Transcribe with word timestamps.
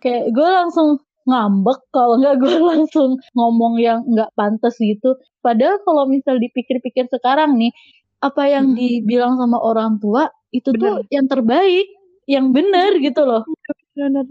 kayak 0.00 0.32
gue 0.32 0.48
langsung 0.48 0.98
ngambek 1.28 1.80
kalau 1.92 2.16
nggak 2.18 2.36
gue 2.40 2.54
langsung 2.72 3.20
ngomong 3.36 3.78
yang 3.78 4.00
nggak 4.08 4.32
pantas 4.34 4.74
gitu 4.80 5.16
padahal 5.44 5.78
kalau 5.84 6.08
misal 6.08 6.40
dipikir-pikir 6.40 7.06
sekarang 7.12 7.60
nih 7.60 7.72
apa 8.20 8.42
yang 8.48 8.72
hmm. 8.72 8.76
dibilang 8.76 9.36
sama 9.40 9.56
orang 9.60 9.96
tua 10.00 10.28
itu 10.52 10.72
bener. 10.74 10.80
tuh 10.80 10.94
yang 11.12 11.26
terbaik 11.28 11.88
yang 12.28 12.52
benar 12.52 12.96
gitu 13.00 13.22
loh 13.24 13.44
bener. 13.96 14.26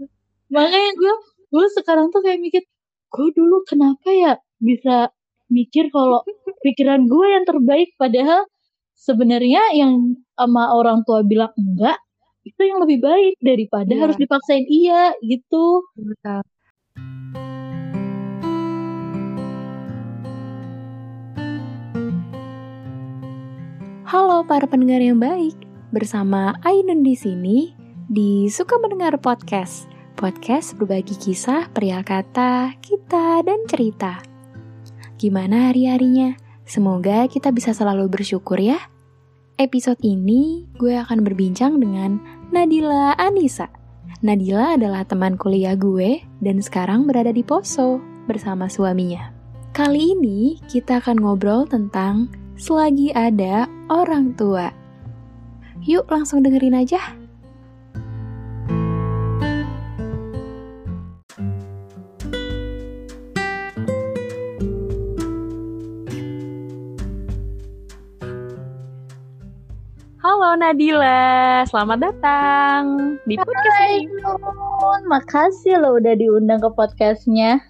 makanya 0.50 0.90
gue 0.94 1.14
gue 1.50 1.66
sekarang 1.74 2.10
tuh 2.14 2.22
kayak 2.22 2.38
mikir 2.38 2.62
gue 3.10 3.28
dulu 3.34 3.66
kenapa 3.66 4.08
ya 4.10 4.32
bisa 4.62 5.10
mikir 5.50 5.90
kalau 5.90 6.22
pikiran 6.64 7.10
gue 7.10 7.26
yang 7.26 7.44
terbaik 7.46 7.90
padahal 7.98 8.46
sebenarnya 8.94 9.74
yang 9.74 10.20
sama 10.38 10.70
orang 10.76 11.02
tua 11.08 11.26
bilang 11.26 11.50
enggak 11.56 11.98
itu 12.40 12.62
yang 12.64 12.80
lebih 12.80 13.04
baik 13.04 13.34
daripada 13.40 13.92
yeah. 13.92 14.00
harus 14.00 14.16
dipaksain 14.16 14.64
iya 14.64 15.12
gitu. 15.20 15.84
Betul. 15.96 16.40
Halo 24.10 24.42
para 24.42 24.66
pendengar 24.66 24.98
yang 24.98 25.22
baik, 25.22 25.54
bersama 25.94 26.58
Ainun 26.66 27.06
di 27.06 27.14
sini 27.14 27.58
di 28.10 28.50
Suka 28.50 28.74
Mendengar 28.82 29.14
Podcast. 29.22 29.86
Podcast 30.18 30.74
berbagi 30.76 31.14
kisah, 31.16 31.70
perihal 31.70 32.02
kata, 32.02 32.74
kita, 32.82 33.40
dan 33.46 33.64
cerita. 33.70 34.18
Gimana 35.16 35.70
hari-harinya? 35.70 36.34
Semoga 36.66 37.30
kita 37.30 37.54
bisa 37.54 37.70
selalu 37.70 38.10
bersyukur 38.10 38.58
ya. 38.58 38.76
Episode 39.60 40.00
ini 40.00 40.64
gue 40.80 40.96
akan 40.96 41.20
berbincang 41.20 41.76
dengan 41.84 42.16
Nadila 42.48 43.12
Anissa. 43.20 43.68
Nadila 44.24 44.80
adalah 44.80 45.04
teman 45.04 45.36
kuliah 45.36 45.76
gue 45.76 46.24
dan 46.40 46.64
sekarang 46.64 47.04
berada 47.04 47.28
di 47.28 47.44
Poso 47.44 48.00
bersama 48.24 48.72
suaminya. 48.72 49.28
Kali 49.76 50.16
ini 50.16 50.56
kita 50.64 51.04
akan 51.04 51.20
ngobrol 51.20 51.68
tentang 51.68 52.32
selagi 52.56 53.12
ada 53.12 53.68
orang 53.92 54.32
tua. 54.32 54.72
Yuk 55.84 56.08
langsung 56.08 56.40
dengerin 56.40 56.80
aja. 56.80 57.19
Halo 70.50 70.66
Nadila, 70.66 71.62
selamat 71.62 71.98
datang 72.10 72.82
di 73.22 73.38
podcast 73.38 73.86
ini. 73.86 74.18
Makasih 75.06 75.78
lo 75.78 75.94
udah 76.02 76.10
diundang 76.18 76.58
ke 76.58 76.66
podcastnya. 76.74 77.62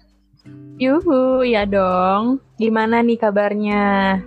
Yuhu, 0.81 1.45
ya 1.45 1.69
dong. 1.69 2.41
Gimana 2.57 3.05
nih 3.05 3.21
kabarnya? 3.21 4.17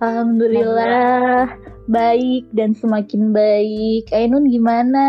Alhamdulillah 0.00 1.52
baik 1.92 2.48
dan 2.56 2.72
semakin 2.72 3.36
baik. 3.36 4.08
Ainun 4.16 4.48
gimana? 4.48 5.04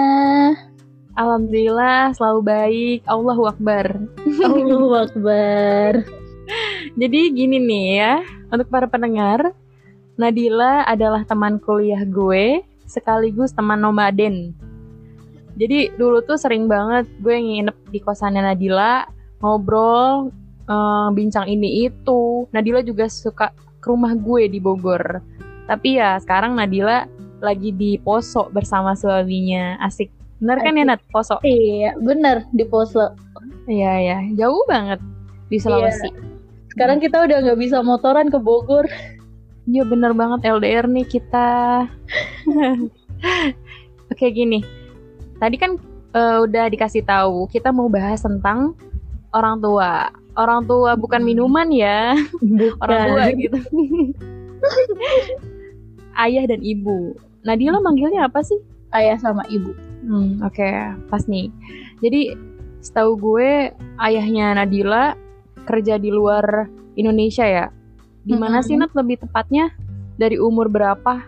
Alhamdulillah 1.16 2.11
selalu 2.19 2.41
baik. 2.44 3.00
Allahu 3.08 3.47
Akbar. 3.47 3.95
Allahu 4.44 5.08
Akbar. 5.08 6.03
Jadi 7.00 7.19
gini 7.31 7.63
nih 7.63 7.86
ya, 7.95 8.13
untuk 8.52 8.67
para 8.67 8.91
pendengar, 8.91 9.56
Nadila 10.19 10.84
adalah 10.84 11.23
teman 11.23 11.63
kuliah 11.63 12.03
gue 12.03 12.67
sekaligus 12.89 13.53
teman 13.53 13.79
nomaden. 13.79 14.57
Jadi 15.59 15.93
dulu 15.99 16.25
tuh 16.25 16.39
sering 16.39 16.65
banget 16.65 17.05
gue 17.21 17.35
nginep 17.35 17.77
di 17.93 17.99
kosannya 18.01 18.41
Nadila, 18.41 19.05
ngobrol, 19.45 20.33
uh, 20.65 21.07
bincang 21.13 21.45
ini 21.45 21.85
itu. 21.85 22.49
Nadila 22.49 22.81
juga 22.81 23.05
suka 23.05 23.53
ke 23.77 23.87
rumah 23.87 24.17
gue 24.17 24.49
di 24.49 24.57
Bogor. 24.57 25.21
Tapi 25.69 26.01
ya 26.01 26.17
sekarang 26.17 26.57
Nadila 26.57 27.05
lagi 27.44 27.69
di 27.75 27.99
Poso 28.01 28.49
bersama 28.49 28.97
suaminya. 28.97 29.78
Asik. 29.83 30.09
Bener 30.39 30.57
kan 30.63 30.79
ya 30.79 30.83
Nat? 30.88 31.03
Poso? 31.11 31.35
Iya, 31.44 31.99
bener 31.99 32.47
di 32.55 32.63
Poso. 32.63 33.11
Iya 33.67 33.94
ya, 33.99 34.17
jauh 34.39 34.63
banget 34.66 35.03
di 35.51 35.59
iya. 35.59 35.63
Sulawesi. 35.67 36.09
Iya. 36.09 36.16
Sekarang 36.72 36.97
kita 37.03 37.17
udah 37.28 37.38
nggak 37.44 37.59
bisa 37.59 37.83
motoran 37.83 38.31
ke 38.31 38.39
Bogor. 38.39 38.88
Iya 39.69 39.83
bener 39.85 40.16
banget 40.16 40.47
LDR 40.47 40.88
nih 40.88 41.05
kita. 41.05 41.85
Oke 44.11 44.25
gini, 44.33 44.65
tadi 45.37 45.55
kan 45.59 45.77
uh, 46.13 46.45
udah 46.45 46.69
dikasih 46.69 47.05
tahu 47.05 47.45
kita 47.49 47.69
mau 47.69 47.89
bahas 47.89 48.21
tentang 48.23 48.73
orang 49.33 49.61
tua. 49.61 50.09
Orang 50.37 50.65
tua 50.69 50.95
bukan 50.95 51.21
minuman 51.25 51.67
ya. 51.69 52.15
Bukan. 52.39 52.79
orang 52.79 52.99
tua 53.11 53.23
gitu. 53.35 53.59
Ayah 56.23 56.47
dan 56.47 56.61
ibu. 56.63 57.15
Nadila 57.43 57.79
manggilnya 57.83 58.27
apa 58.27 58.43
sih? 58.43 58.59
Ayah 58.95 59.19
sama 59.19 59.43
ibu. 59.51 59.75
Hmm, 60.03 60.39
oke. 60.41 60.55
Okay. 60.55 60.95
pas 61.11 61.23
nih. 61.27 61.51
Jadi 61.99 62.35
setahu 62.79 63.19
gue 63.19 63.75
ayahnya 63.99 64.55
Nadila 64.55 65.16
kerja 65.67 65.99
di 65.99 66.09
luar 66.09 66.71
Indonesia 66.95 67.43
ya. 67.43 67.67
Di 68.23 68.35
mana 68.35 68.59
mm 68.59 68.63
-hmm. 68.63 68.67
sih 68.67 68.75
Nat? 68.79 68.91
Lebih 68.95 69.27
tepatnya? 69.27 69.75
Dari 70.19 70.39
umur 70.39 70.67
berapa 70.67 71.23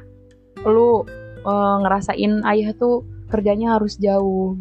lu 0.66 1.05
uh, 1.45 1.75
ngerasain 1.81 2.45
ayah 2.45 2.72
tuh 2.77 3.05
kerjanya 3.31 3.79
harus 3.79 3.97
jauh 3.97 4.59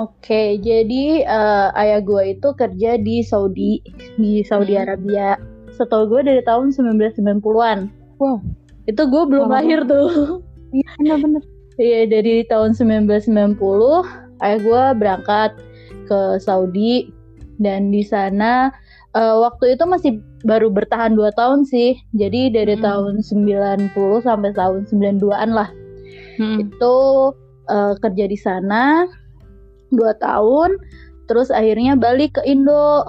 Oke, 0.00 0.56
jadi 0.64 1.28
uh, 1.28 1.76
ayah 1.76 2.00
gue 2.00 2.32
itu 2.32 2.48
kerja 2.56 2.96
di 2.96 3.20
Saudi, 3.20 3.84
di 4.16 4.40
Saudi 4.40 4.72
hmm. 4.72 4.84
Arabia. 4.88 5.36
Setahu 5.76 6.08
gue 6.08 6.24
dari 6.24 6.40
tahun 6.40 6.72
1990-an. 6.72 7.92
Wow. 8.16 8.40
Itu 8.88 9.02
gue 9.12 9.22
belum 9.28 9.52
wow. 9.52 9.60
lahir 9.60 9.84
tuh. 9.84 10.40
Iya, 10.72 10.88
bener-bener. 10.96 11.44
Iya, 11.76 12.00
dari 12.08 12.48
tahun 12.48 12.72
1990 12.80 13.60
ayah 14.40 14.58
gue 14.64 14.82
berangkat 14.96 15.50
ke 16.08 16.20
Saudi 16.40 17.12
dan 17.60 17.92
di 17.92 18.00
sana 18.00 18.72
uh, 19.14 19.36
waktu 19.44 19.78
itu 19.78 19.84
masih 19.86 20.12
baru 20.44 20.68
bertahan 20.68 21.14
2 21.14 21.32
tahun 21.36 21.66
sih. 21.66 21.98
Jadi 22.14 22.52
dari 22.52 22.74
hmm. 22.78 22.84
tahun 22.84 23.14
90 23.92 24.26
sampai 24.26 24.50
tahun 24.54 24.86
92-an 24.90 25.50
lah. 25.54 25.70
Hmm. 26.40 26.66
Itu 26.66 26.96
uh, 27.70 27.94
kerja 28.02 28.24
di 28.26 28.38
sana 28.38 29.06
dua 29.90 30.14
tahun 30.18 30.78
terus 31.26 31.50
akhirnya 31.50 31.94
balik 31.94 32.38
ke 32.38 32.42
Indo 32.46 33.06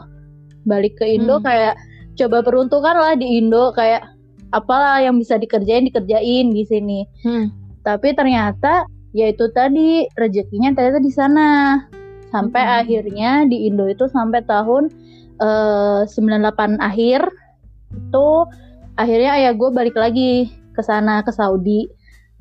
balik 0.66 1.02
ke 1.02 1.06
Indo 1.10 1.42
hmm. 1.42 1.46
kayak 1.46 1.76
coba 2.18 2.46
peruntukan 2.46 2.96
lah 2.98 3.14
di 3.18 3.42
Indo 3.42 3.74
kayak 3.74 4.06
apalah 4.54 5.02
yang 5.02 5.18
bisa 5.18 5.42
dikerjain 5.42 5.90
dikerjain 5.90 6.54
di 6.54 6.64
sini 6.68 7.00
hmm. 7.26 7.50
tapi 7.82 8.14
ternyata 8.14 8.86
ya 9.16 9.32
itu 9.34 9.50
tadi 9.54 10.06
rezekinya 10.18 10.74
ternyata 10.78 11.00
di 11.02 11.12
sana 11.14 11.48
sampai 12.30 12.62
hmm. 12.62 12.78
akhirnya 12.86 13.32
di 13.50 13.70
Indo 13.70 13.90
itu 13.90 14.06
sampai 14.10 14.46
tahun 14.46 14.90
uh, 15.42 16.06
eh, 16.06 16.78
98 16.78 16.78
akhir 16.78 17.22
itu 17.92 18.28
akhirnya 18.96 19.32
ayah 19.42 19.54
gue 19.58 19.70
balik 19.74 19.98
lagi 19.98 20.54
ke 20.72 20.82
sana 20.86 21.26
ke 21.26 21.34
Saudi 21.34 21.92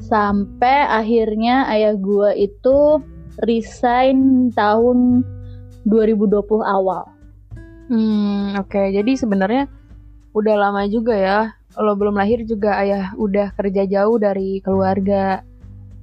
sampai 0.01 0.87
akhirnya 0.87 1.67
ayah 1.73 1.97
gue 1.97 2.31
itu 2.37 3.01
resign 3.45 4.51
tahun 4.53 5.25
2020 5.89 6.41
awal. 6.61 7.09
Hmm, 7.91 8.55
oke. 8.61 8.71
Okay. 8.71 8.95
Jadi 8.95 9.17
sebenarnya 9.17 9.67
udah 10.37 10.55
lama 10.57 10.87
juga 10.87 11.17
ya. 11.17 11.41
Lo 11.79 11.95
belum 11.95 12.19
lahir 12.19 12.43
juga 12.45 12.79
ayah 12.83 13.15
udah 13.17 13.55
kerja 13.57 13.87
jauh 13.87 14.19
dari 14.21 14.61
keluarga. 14.61 15.43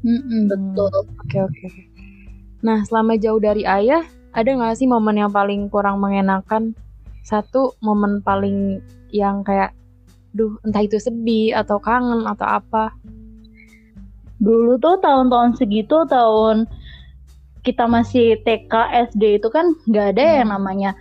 Mm-mm, 0.02 0.52
betul. 0.52 0.92
Oke, 0.94 1.08
okay, 1.26 1.42
oke. 1.44 1.54
Okay. 1.54 1.74
Nah, 2.64 2.82
selama 2.86 3.20
jauh 3.20 3.38
dari 3.38 3.68
ayah, 3.68 4.02
ada 4.34 4.50
nggak 4.50 4.78
sih 4.78 4.88
momen 4.90 5.20
yang 5.20 5.32
paling 5.34 5.70
kurang 5.70 6.02
mengenakan? 6.02 6.74
Satu 7.28 7.76
momen 7.84 8.24
paling 8.24 8.80
yang 9.12 9.44
kayak, 9.44 9.76
duh, 10.32 10.56
entah 10.64 10.80
itu 10.80 10.96
sedih 10.96 11.60
atau 11.60 11.76
kangen 11.84 12.24
atau 12.24 12.48
apa? 12.48 12.96
Dulu 14.40 14.80
tuh 14.80 14.96
tahun-tahun 15.04 15.60
segitu, 15.60 16.08
tahun 16.08 16.72
kita 17.68 17.84
masih 17.84 18.40
TK 18.48 18.72
SD 19.12 19.44
itu 19.44 19.52
kan 19.52 19.76
nggak 19.92 20.16
ada 20.16 20.24
hmm. 20.24 20.38
yang 20.40 20.50
namanya 20.56 20.92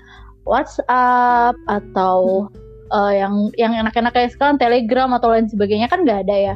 WhatsApp 0.43 1.55
atau 1.71 2.51
hmm. 2.51 2.91
uh, 2.91 3.13
yang 3.15 3.35
yang 3.55 3.73
enak-enak 3.87 4.11
kayak 4.11 4.35
sekarang 4.35 4.59
Telegram 4.59 5.15
atau 5.15 5.31
lain 5.31 5.47
sebagainya 5.47 5.87
kan 5.87 6.03
nggak 6.03 6.27
ada 6.27 6.35
ya. 6.35 6.55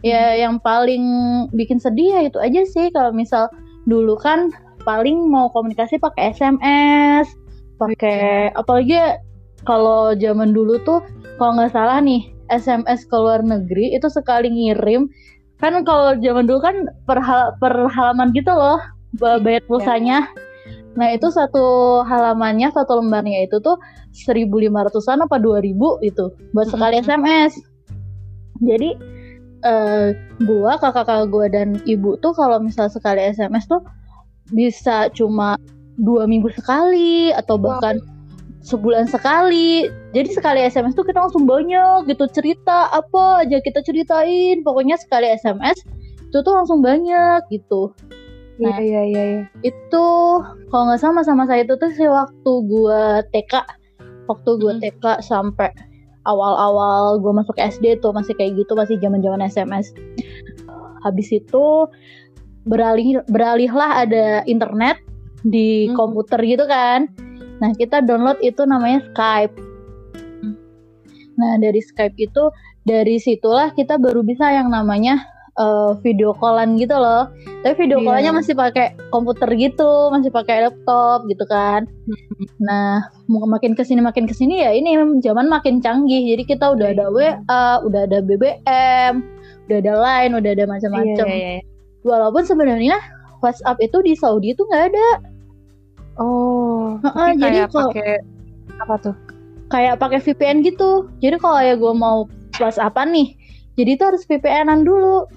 Ya 0.00 0.22
hmm. 0.32 0.36
yang 0.40 0.54
paling 0.64 1.04
bikin 1.52 1.76
sedih 1.76 2.08
ya 2.08 2.20
itu 2.24 2.40
aja 2.40 2.64
sih 2.64 2.88
kalau 2.88 3.12
misal 3.12 3.52
dulu 3.84 4.16
kan 4.16 4.48
paling 4.88 5.28
mau 5.28 5.52
komunikasi 5.52 6.00
pakai 6.00 6.32
SMS, 6.32 7.28
pakai 7.78 8.50
apalagi 8.58 8.98
kalau 9.62 10.12
zaman 10.18 10.50
dulu 10.50 10.78
tuh 10.82 11.00
kalau 11.38 11.56
nggak 11.58 11.72
salah 11.72 12.02
nih 12.02 12.26
SMS 12.50 13.06
ke 13.06 13.16
luar 13.16 13.44
negeri 13.44 13.94
itu 13.94 14.10
sekali 14.10 14.50
ngirim 14.50 15.06
kan 15.58 15.74
kalau 15.82 16.14
zaman 16.18 16.46
dulu 16.46 16.60
kan 16.62 16.76
per, 17.06 17.18
per 17.58 17.74
halaman 17.90 18.30
gitu 18.34 18.50
loh 18.50 18.78
bayar 19.18 19.64
pulsanya. 19.66 20.28
Nah 20.98 21.14
itu 21.14 21.30
satu 21.30 22.00
halamannya 22.06 22.70
satu 22.74 22.98
lembarnya 23.02 23.46
itu 23.46 23.62
tuh 23.62 23.78
1.500an 24.14 25.26
apa 25.26 25.36
2.000 25.38 25.74
itu 26.02 26.24
buat 26.54 26.66
sekali 26.70 26.98
SMS. 27.02 27.52
Jadi 28.62 28.98
uh, 29.62 30.10
gua 30.42 30.78
kakak-kakak 30.78 31.30
gua 31.30 31.46
dan 31.50 31.78
ibu 31.86 32.18
tuh 32.18 32.34
kalau 32.34 32.58
misal 32.58 32.90
sekali 32.90 33.22
SMS 33.30 33.70
tuh 33.70 33.82
bisa 34.50 35.06
cuma 35.14 35.54
dua 35.98 36.30
minggu 36.30 36.48
sekali 36.54 37.34
atau 37.34 37.58
bahkan 37.58 37.98
sebulan 38.62 39.08
sekali. 39.08 39.88
Jadi 40.14 40.30
sekali 40.34 40.60
SMS 40.62 40.94
tuh 40.94 41.06
kita 41.06 41.24
langsung 41.24 41.46
banyak 41.46 42.06
gitu 42.10 42.24
cerita 42.30 42.90
apa 42.90 43.46
aja 43.46 43.58
kita 43.62 43.82
ceritain. 43.82 44.62
Pokoknya 44.62 44.98
sekali 44.98 45.30
SMS 45.30 45.82
itu 46.28 46.38
tuh 46.44 46.54
langsung 46.54 46.84
banyak 46.84 47.48
gitu. 47.48 47.94
Iya, 48.58 48.74
nah, 48.74 48.78
iya, 48.82 49.02
iya, 49.06 49.22
iya. 49.22 49.42
Itu 49.62 50.06
kalau 50.68 50.90
nggak 50.90 51.00
sama 51.00 51.22
sama 51.22 51.46
saya 51.46 51.62
itu 51.62 51.78
tuh 51.78 51.94
sih 51.94 52.10
waktu 52.10 52.52
gua 52.66 53.22
TK, 53.30 53.62
waktu 54.26 54.50
gua 54.58 54.72
hmm. 54.76 54.82
TK 54.82 55.04
sampai 55.22 55.70
awal-awal 56.26 57.22
gua 57.22 57.38
masuk 57.38 57.54
SD 57.54 58.02
tuh 58.02 58.10
masih 58.10 58.34
kayak 58.34 58.58
gitu, 58.58 58.74
masih 58.74 58.98
zaman-zaman 58.98 59.46
SMS. 59.46 59.94
Habis 61.06 61.30
itu 61.30 61.86
beralih 62.66 63.22
beralihlah 63.30 64.04
ada 64.04 64.42
internet 64.44 64.98
di 65.44 65.88
hmm. 65.88 65.94
komputer 65.94 66.40
gitu 66.42 66.64
kan. 66.66 67.06
Nah, 67.58 67.70
kita 67.74 68.02
download 68.02 68.38
itu 68.42 68.62
namanya 68.66 69.02
Skype. 69.12 69.54
Hmm. 70.42 70.54
Nah, 71.38 71.52
dari 71.58 71.82
Skype 71.82 72.16
itu 72.18 72.50
dari 72.86 73.20
situlah 73.20 73.74
kita 73.74 74.00
baru 74.00 74.24
bisa 74.24 74.48
yang 74.48 74.72
namanya 74.72 75.26
uh, 75.58 75.92
video 76.00 76.32
callan 76.38 76.78
gitu 76.78 76.94
loh. 76.94 77.28
Tapi 77.66 77.74
video 77.86 77.98
yeah. 77.98 78.06
callannya 78.06 78.32
masih 78.38 78.54
pakai 78.54 78.94
komputer 79.10 79.50
gitu, 79.58 80.08
masih 80.14 80.30
pakai 80.30 80.70
laptop 80.70 81.26
gitu 81.26 81.44
kan. 81.50 81.84
Hmm. 81.84 82.46
Nah, 82.62 82.90
makin 83.26 83.74
ke 83.74 83.82
sini 83.82 84.00
makin 84.00 84.24
ke 84.30 84.34
sini 84.34 84.62
ya 84.62 84.70
ini 84.70 84.94
zaman 85.20 85.50
makin 85.50 85.82
canggih. 85.82 86.34
Jadi 86.34 86.42
kita 86.46 86.72
udah 86.72 86.94
ada 86.94 87.06
iya. 87.10 87.42
WA, 87.42 87.66
udah 87.82 88.00
ada 88.06 88.18
BBM, 88.22 89.12
udah 89.68 89.76
ada 89.82 89.92
Line, 89.98 90.32
udah 90.38 90.50
ada 90.54 90.64
macam-macam. 90.64 91.26
Yeah, 91.26 91.38
yeah, 91.38 91.52
yeah. 91.60 91.64
Walaupun 92.06 92.46
sebenarnya 92.46 92.96
WhatsApp 93.40 93.78
itu 93.78 93.98
di 94.02 94.12
Saudi 94.18 94.52
itu 94.54 94.62
nggak 94.66 94.84
ada. 94.92 95.08
Oh, 96.18 96.98
uh 96.98 97.06
-uh, 97.06 97.30
jadi 97.38 97.70
kalau 97.70 97.94
pakai 97.94 98.18
apa 98.82 98.94
tuh? 98.98 99.16
Kayak 99.68 100.00
pakai 100.02 100.18
VPN 100.18 100.66
gitu. 100.66 101.06
Jadi 101.22 101.36
kalau 101.38 101.60
ya 101.62 101.74
gue 101.78 101.94
mau 101.94 102.26
WhatsAppan 102.58 103.14
nih, 103.14 103.28
jadi 103.78 103.90
itu 103.94 104.02
harus 104.02 104.22
VPN-an 104.26 104.82
dulu. 104.82 105.28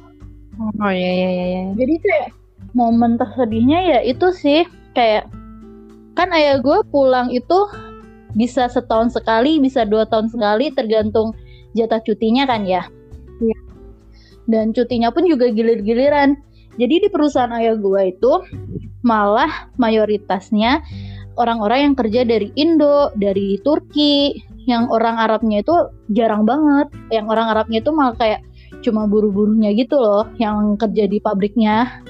Oh 0.58 0.92
iya 0.92 1.12
iya 1.14 1.30
iya. 1.30 1.46
iya. 1.46 1.64
Jadi 1.78 1.96
kayak 2.02 2.30
momen 2.74 3.20
tersedihnya 3.20 3.80
ya 3.84 4.00
itu 4.02 4.32
sih 4.32 4.64
kayak 4.96 5.28
kan 6.16 6.32
ayah 6.36 6.60
gue 6.60 6.80
pulang 6.92 7.30
itu 7.32 7.60
bisa 8.36 8.68
setahun 8.72 9.12
sekali, 9.12 9.60
bisa 9.60 9.84
dua 9.84 10.08
tahun 10.08 10.32
sekali 10.32 10.72
tergantung 10.72 11.36
jatah 11.76 12.00
cutinya 12.04 12.48
kan 12.48 12.64
ya. 12.64 12.88
Iya. 13.40 13.60
Dan 14.48 14.74
cutinya 14.76 15.12
pun 15.12 15.28
juga 15.28 15.52
gilir-giliran. 15.52 16.36
Jadi 16.80 17.08
di 17.08 17.10
perusahaan 17.12 17.52
ayah 17.58 17.76
gue 17.76 18.02
itu 18.16 18.32
malah 19.04 19.72
mayoritasnya 19.76 20.80
orang-orang 21.36 21.92
yang 21.92 21.96
kerja 21.96 22.22
dari 22.24 22.50
Indo, 22.56 23.12
dari 23.16 23.60
Turki, 23.64 24.36
yang 24.70 24.88
orang 24.92 25.18
Arabnya 25.18 25.64
itu 25.64 25.76
jarang 26.14 26.46
banget. 26.46 26.92
Yang 27.10 27.26
orang 27.32 27.48
Arabnya 27.52 27.80
itu 27.82 27.92
malah 27.92 28.16
kayak 28.18 28.42
cuma 28.82 29.06
buru-burunya 29.06 29.72
gitu 29.78 30.00
loh 30.00 30.26
yang 30.42 30.76
kerja 30.78 31.06
di 31.06 31.18
pabriknya. 31.22 32.02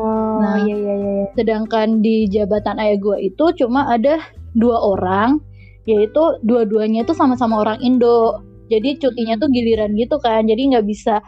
Oh, 0.00 0.40
nah, 0.40 0.64
iya, 0.64 0.74
iya 0.74 0.94
iya 0.96 1.12
iya. 1.20 1.26
Sedangkan 1.36 2.00
di 2.00 2.24
jabatan 2.32 2.80
ayah 2.80 2.96
gue 2.96 3.16
itu 3.28 3.44
cuma 3.60 3.84
ada 3.92 4.16
dua 4.56 4.80
orang, 4.80 5.38
yaitu 5.84 6.40
dua-duanya 6.40 7.04
itu 7.04 7.12
sama-sama 7.12 7.60
orang 7.60 7.78
Indo. 7.84 8.40
Jadi 8.72 8.96
cutinya 8.96 9.36
tuh 9.36 9.52
giliran 9.52 9.92
gitu 9.92 10.16
kan. 10.24 10.48
Jadi 10.48 10.72
nggak 10.72 10.86
bisa 10.88 11.20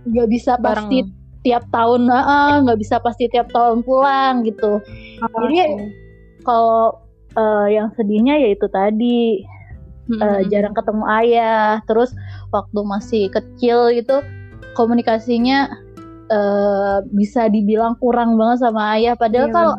nggak 0.00 0.28
bisa 0.28 0.56
Bareng. 0.60 0.88
pasti 0.88 0.98
tiap 1.40 1.64
tahun 1.72 2.08
nggak 2.64 2.76
uh, 2.76 2.80
bisa 2.80 3.00
pasti 3.00 3.28
tiap 3.32 3.48
tahun 3.52 3.80
pulang 3.84 4.44
gitu. 4.44 4.80
Oh, 5.24 5.40
Jadi 5.48 5.90
kalau 6.44 7.00
uh, 7.36 7.66
yang 7.68 7.88
sedihnya 7.96 8.36
yaitu 8.40 8.68
tadi 8.68 9.44
hmm. 10.12 10.20
uh, 10.20 10.40
jarang 10.52 10.76
ketemu 10.76 11.04
ayah. 11.22 11.80
Terus 11.88 12.12
waktu 12.52 12.80
masih 12.84 13.22
kecil 13.32 13.94
gitu 13.94 14.20
komunikasinya 14.74 15.70
uh, 16.30 17.02
bisa 17.10 17.50
dibilang 17.50 17.98
kurang 17.98 18.38
banget 18.38 18.64
sama 18.64 18.96
ayah 18.96 19.14
padahal 19.18 19.48
iya, 19.50 19.54
kalau 19.54 19.74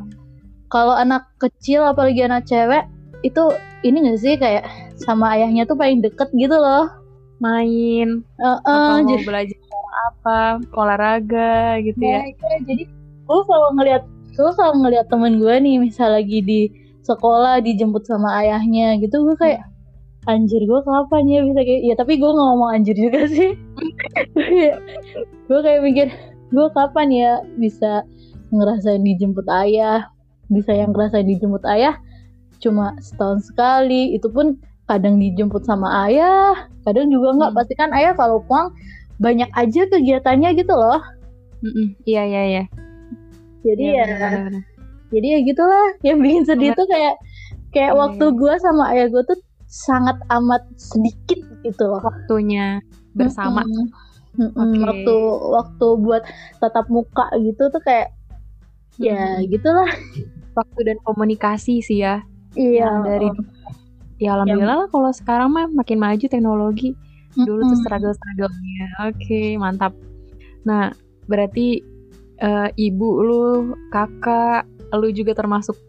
kalau 0.72 0.96
anak 0.96 1.28
kecil 1.40 1.84
apalagi 1.84 2.24
anak 2.24 2.48
cewek 2.48 2.88
itu 3.22 3.44
ini 3.84 4.08
gak 4.08 4.20
sih 4.20 4.36
kayak 4.40 4.64
sama 4.98 5.36
ayahnya 5.36 5.68
tuh 5.68 5.76
paling 5.76 6.00
deket 6.00 6.30
gitu 6.36 6.54
loh 6.56 6.90
main. 7.42 8.22
Uh, 8.38 8.62
uh, 8.64 9.02
mau 9.02 9.18
jadi, 9.18 9.24
belajar 9.26 9.60
apa 9.92 10.62
olahraga 10.78 11.82
gitu 11.84 12.00
ya, 12.00 12.24
ya. 12.24 12.58
jadi 12.64 12.84
gue 13.28 13.40
selalu 13.44 13.70
ngeliat 13.76 14.04
gue 14.32 14.52
selalu 14.56 14.76
ngeliat 14.88 15.06
temen 15.12 15.34
gue 15.42 15.56
nih 15.60 15.76
misal 15.82 16.16
lagi 16.16 16.40
di 16.40 16.62
sekolah 17.04 17.60
dijemput 17.60 18.08
sama 18.08 18.40
ayahnya 18.40 18.96
gitu 19.02 19.26
gue 19.28 19.36
kayak 19.36 19.66
anjir 20.30 20.62
gue 20.62 20.80
kapan 20.86 21.24
ya? 21.28 21.40
Bisa 21.44 21.62
kayak 21.66 21.82
ya 21.82 21.94
tapi 21.98 22.14
gue 22.22 22.30
nggak 22.30 22.48
ngomong 22.54 22.70
anjir 22.72 22.96
juga 22.96 23.26
sih. 23.34 23.52
Gue 25.50 25.60
kayak 25.60 25.82
mikir 25.82 26.08
gue 26.54 26.68
kapan 26.78 27.08
ya 27.10 27.32
bisa 27.58 28.06
ngerasain 28.54 29.02
dijemput 29.02 29.50
ayah? 29.66 30.08
Bisa 30.52 30.76
yang 30.76 30.94
ngerasain 30.94 31.26
dijemput 31.26 31.66
ayah 31.66 31.98
cuma 32.62 32.94
setahun 33.02 33.50
sekali 33.50 34.14
itu 34.14 34.30
pun 34.30 34.62
kadang 34.92 35.16
dijemput 35.16 35.64
sama 35.64 36.12
ayah 36.12 36.68
kadang 36.84 37.08
juga 37.08 37.40
nggak 37.40 37.52
hmm. 37.56 37.60
pasti 37.64 37.74
kan 37.80 37.90
ayah 37.96 38.12
kalau 38.20 38.44
pulang 38.44 38.76
banyak 39.24 39.48
aja 39.56 39.88
kegiatannya 39.88 40.52
gitu 40.60 40.76
loh 40.76 41.00
iya 42.04 42.28
iya 42.28 42.44
iya 42.44 42.64
jadi 43.64 43.86
ya, 43.96 44.04
ya 44.04 44.18
bener, 44.20 44.66
jadi 45.16 45.28
ya 45.28 45.40
gitulah 45.48 45.88
yang 46.04 46.18
bikin 46.20 46.44
sedih 46.44 46.76
tuh 46.76 46.88
kayak 46.92 47.16
kayak 47.72 47.96
ya, 47.96 47.98
waktu 47.98 48.26
ya. 48.28 48.36
gue 48.36 48.54
sama 48.60 48.84
ayah 48.92 49.08
gue 49.08 49.24
tuh 49.24 49.40
sangat 49.72 50.20
amat 50.28 50.68
sedikit 50.76 51.40
gitu 51.64 51.84
loh 51.88 52.04
waktunya 52.04 52.84
bersama. 53.16 53.64
Mm 53.64 53.72
-hmm. 53.72 53.86
Mm 54.32 54.50
-hmm. 54.52 54.60
Okay. 54.60 54.84
Waktu 54.84 55.16
waktu 55.56 55.88
buat 56.04 56.24
tatap 56.60 56.88
muka 56.92 57.32
gitu 57.40 57.72
tuh 57.72 57.82
kayak 57.84 58.12
mm. 59.00 59.08
ya 59.08 59.40
gitulah. 59.48 59.88
Waktu 60.52 60.80
dan 60.84 60.98
komunikasi 61.08 61.80
sih 61.80 62.04
ya. 62.04 62.28
Iya. 62.60 62.84
Yang 62.84 62.98
dari 63.08 63.30
ya 64.22 64.38
alhamdulillah 64.38 64.86
lah 64.86 64.90
kalau 64.94 65.10
sekarang 65.10 65.50
mah 65.50 65.66
makin 65.74 65.98
maju 65.98 66.26
teknologi. 66.30 66.94
Dulu 67.34 67.48
mm 67.48 67.64
-hmm. 67.64 67.72
tuh 67.72 67.78
struggle-strugglenya. 67.82 68.88
Oke, 69.08 69.16
okay, 69.18 69.48
mantap. 69.56 69.96
Nah, 70.68 70.92
berarti 71.26 71.80
uh, 72.44 72.70
ibu 72.76 73.10
lu, 73.24 73.74
kakak, 73.90 74.68
lu 74.94 75.10
juga 75.16 75.32
termasuk 75.34 75.80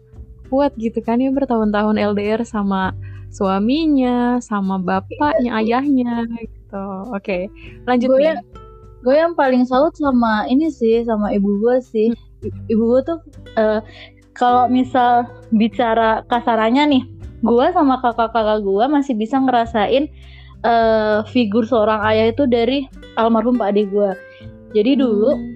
kuat 0.47 0.71
gitu 0.77 1.01
kan 1.01 1.17
ya 1.17 1.33
bertahun-tahun 1.33 1.97
LDR 1.97 2.45
sama 2.45 2.93
suaminya, 3.33 4.37
sama 4.37 4.77
bapaknya, 4.77 5.57
ayahnya 5.59 6.29
gitu. 6.37 6.85
Oke, 7.09 7.49
lanjut 7.89 8.13
gue 8.13 8.21
yang, 8.21 8.39
gue 9.01 9.15
yang 9.17 9.33
paling 9.33 9.65
salut 9.65 9.97
sama 9.97 10.45
ini 10.45 10.69
sih, 10.69 11.01
sama 11.03 11.33
ibu 11.33 11.57
gue 11.57 11.81
sih. 11.81 12.13
Hmm. 12.13 12.69
Ibu 12.69 12.83
gue 12.85 13.01
tuh 13.01 13.19
uh, 13.57 13.81
kalau 14.33 14.65
misal 14.69 15.29
bicara 15.53 16.25
kasarannya 16.27 16.83
nih, 16.89 17.03
gue 17.45 17.65
sama 17.73 18.01
kakak-kakak 18.01 18.65
gue 18.65 18.85
masih 18.89 19.13
bisa 19.13 19.37
ngerasain 19.37 20.09
uh, 20.65 21.21
figur 21.29 21.65
seorang 21.65 22.01
ayah 22.09 22.33
itu 22.33 22.49
dari 22.49 22.89
almarhum 23.17 23.61
pak 23.61 23.77
adik 23.77 23.93
gue. 23.93 24.11
Jadi 24.73 24.97
dulu 24.97 25.37
hmm. 25.37 25.49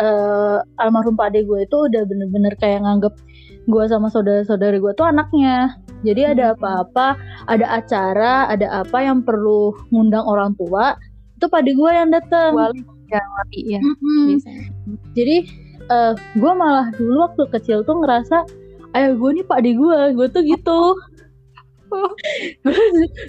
uh, 0.00 0.58
almarhum 0.80 1.14
pak 1.14 1.32
adik 1.32 1.44
gue 1.44 1.68
itu 1.68 1.76
udah 1.76 2.02
bener-bener 2.08 2.56
kayak 2.56 2.84
nganggep 2.84 3.14
gue 3.68 3.84
sama 3.84 4.08
saudara-saudari 4.08 4.80
gue 4.80 4.92
tuh 4.96 5.04
anaknya 5.04 5.76
jadi 6.00 6.32
ada 6.32 6.44
hmm. 6.50 6.54
apa-apa 6.58 7.06
ada 7.52 7.66
acara 7.68 8.48
ada 8.48 8.80
apa 8.80 8.98
yang 9.04 9.20
perlu 9.20 9.76
ngundang 9.92 10.24
orang 10.24 10.56
tua 10.56 10.96
itu 11.36 11.46
pada 11.52 11.68
gue 11.68 11.90
yang 11.92 12.08
datang 12.08 12.56
wali 12.56 12.80
ya 13.12 13.20
wali 13.20 13.60
ya 13.76 13.80
jadi 15.12 15.44
uh, 15.88 16.12
eh, 16.12 16.12
gue 16.36 16.52
malah 16.52 16.88
dulu 16.94 17.28
waktu 17.28 17.42
kecil 17.58 17.84
tuh 17.84 18.00
ngerasa 18.00 18.44
ayah 18.96 19.12
gue 19.12 19.30
nih 19.40 19.44
pak 19.44 19.60
gue 19.64 19.98
gue 20.14 20.26
tuh 20.30 20.42
gitu. 20.44 20.80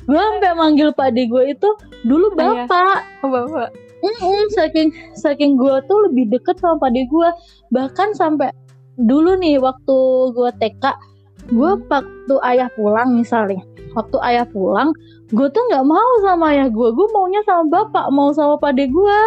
Gue 0.03 0.19
sampai 0.19 0.51
manggil 0.51 0.91
pak 0.91 1.15
gue 1.15 1.43
itu 1.47 1.69
dulu 2.03 2.27
bapak. 2.35 3.23
Oh, 3.23 3.31
bapak. 3.31 3.71
Mm 3.99 4.15
-mm, 4.19 4.43
saking 4.55 4.89
saking 5.15 5.55
gue 5.59 5.75
tuh 5.87 6.07
lebih 6.07 6.31
deket 6.31 6.59
sama 6.59 6.87
pade 6.87 7.03
gue 7.07 7.29
bahkan 7.71 8.15
sampai 8.15 8.51
dulu 8.95 9.35
nih 9.39 9.59
waktu 9.59 9.97
gue 10.35 10.49
TK 10.55 10.83
gue 11.51 11.71
waktu 11.87 12.35
ayah 12.47 12.71
pulang 12.79 13.15
misalnya 13.15 13.59
waktu 13.95 14.17
ayah 14.23 14.47
pulang 14.47 14.95
gue 15.35 15.47
tuh 15.51 15.63
nggak 15.67 15.83
mau 15.83 16.11
sama 16.23 16.55
ayah 16.55 16.71
gue 16.71 16.87
gue 16.95 17.07
maunya 17.11 17.43
sama 17.43 17.67
bapak 17.67 18.07
mau 18.15 18.31
sama 18.31 18.55
pade 18.55 18.87
gue 18.87 19.17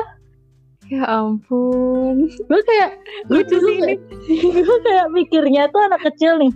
Ya 0.93 1.09
ampun. 1.09 2.29
gue 2.29 2.61
kayak 2.69 2.91
Lucu 3.33 3.57
sih 3.57 3.77
ini. 3.81 3.95
gue 4.69 4.79
kayak 4.85 5.09
mikirnya 5.09 5.73
tuh 5.73 5.81
anak 5.89 6.05
kecil 6.05 6.37
nih 6.37 6.53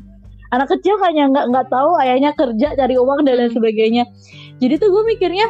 anak 0.52 0.68
kecil 0.70 0.94
hanya 1.02 1.26
nggak 1.32 1.46
nggak 1.50 1.66
tahu 1.72 1.96
ayahnya 1.98 2.30
kerja 2.36 2.76
cari 2.76 2.94
uang 2.94 3.24
dan 3.24 3.40
lain 3.40 3.48
Hmm. 3.48 3.56
sebagainya 3.56 4.04
jadi 4.60 4.76
tuh 4.76 4.92
gue 4.92 5.02
mikirnya 5.08 5.46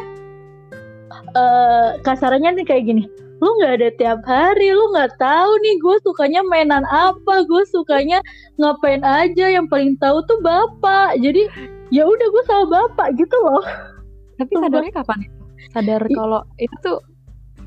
eh 1.35 1.89
kasarannya 2.01 2.57
nih 2.57 2.65
kayak 2.65 2.83
gini 2.87 3.03
lu 3.37 3.49
nggak 3.61 3.73
ada 3.77 3.89
tiap 3.99 4.19
hari 4.25 4.73
lu 4.73 4.89
nggak 4.95 5.13
tahu 5.21 5.51
nih 5.61 5.75
gue 5.77 5.95
sukanya 6.01 6.41
mainan 6.47 6.81
apa 6.89 7.45
gue 7.45 7.63
sukanya 7.69 8.23
ngapain 8.57 9.05
aja 9.05 9.45
yang 9.51 9.69
paling 9.69 9.93
tahu 10.01 10.23
tuh 10.25 10.39
bapak 10.41 11.21
jadi 11.21 11.45
ya 11.93 12.07
udah 12.07 12.27
gue 12.33 12.43
sama 12.47 12.65
bapak 12.65 13.13
gitu 13.19 13.37
loh 13.43 13.61
Tapi 14.37 14.53
sadarnya 14.53 14.93
kapan 14.93 15.19
itu? 15.25 15.33
Sadar 15.73 16.01
kalau 16.09 16.41
itu 16.57 16.75
tuh 16.81 16.97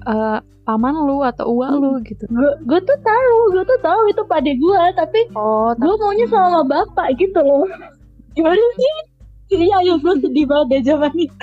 eh, 0.07 0.39
paman 0.65 0.95
lu 1.03 1.25
atau 1.27 1.51
uak 1.51 1.73
lu 1.83 1.91
gitu. 2.07 2.25
gue 2.69 2.81
tuh 2.87 2.99
tahu 3.03 3.37
gue 3.59 3.65
tuh 3.67 3.81
tahu 3.83 4.01
itu 4.07 4.23
pade 4.31 4.53
gue 4.55 4.83
tapi 4.95 5.21
Oh, 5.35 5.75
gue 5.75 5.95
maunya 5.99 6.27
sama 6.31 6.63
bapak 6.63 7.19
gitu 7.19 7.41
loh 7.43 7.67
gimana 8.39 8.63
sih 8.79 9.11
Iya, 9.51 9.83
ayo 9.83 9.99
gue 9.99 10.15
sedih 10.23 10.47
banget 10.47 10.67
deh 10.71 10.83
zaman 10.95 11.11
itu. 11.19 11.35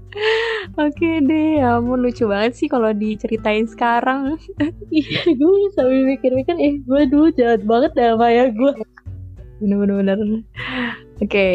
Oke 0.80 1.20
deh, 1.20 1.60
ya 1.60 1.76
ampun 1.76 2.00
lucu 2.00 2.24
banget 2.24 2.56
sih 2.56 2.64
kalau 2.64 2.96
diceritain 2.96 3.68
sekarang. 3.68 4.40
Iya, 4.88 5.36
gue 5.36 5.68
sambil 5.76 6.16
mikir-mikir, 6.16 6.56
eh 6.56 6.80
gue 6.80 7.02
dulu 7.12 7.28
jahat 7.36 7.60
banget 7.68 7.92
dah 7.92 8.16
sama 8.16 8.32
ya 8.32 8.48
gue. 8.48 8.72
Bener-bener. 9.60 10.40
Oke. 11.20 11.48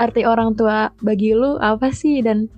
Arti 0.00 0.24
orang 0.24 0.56
tua 0.56 0.96
bagi 1.04 1.36
lu 1.36 1.60
apa 1.60 1.92
sih? 1.92 2.24
Dan 2.24 2.48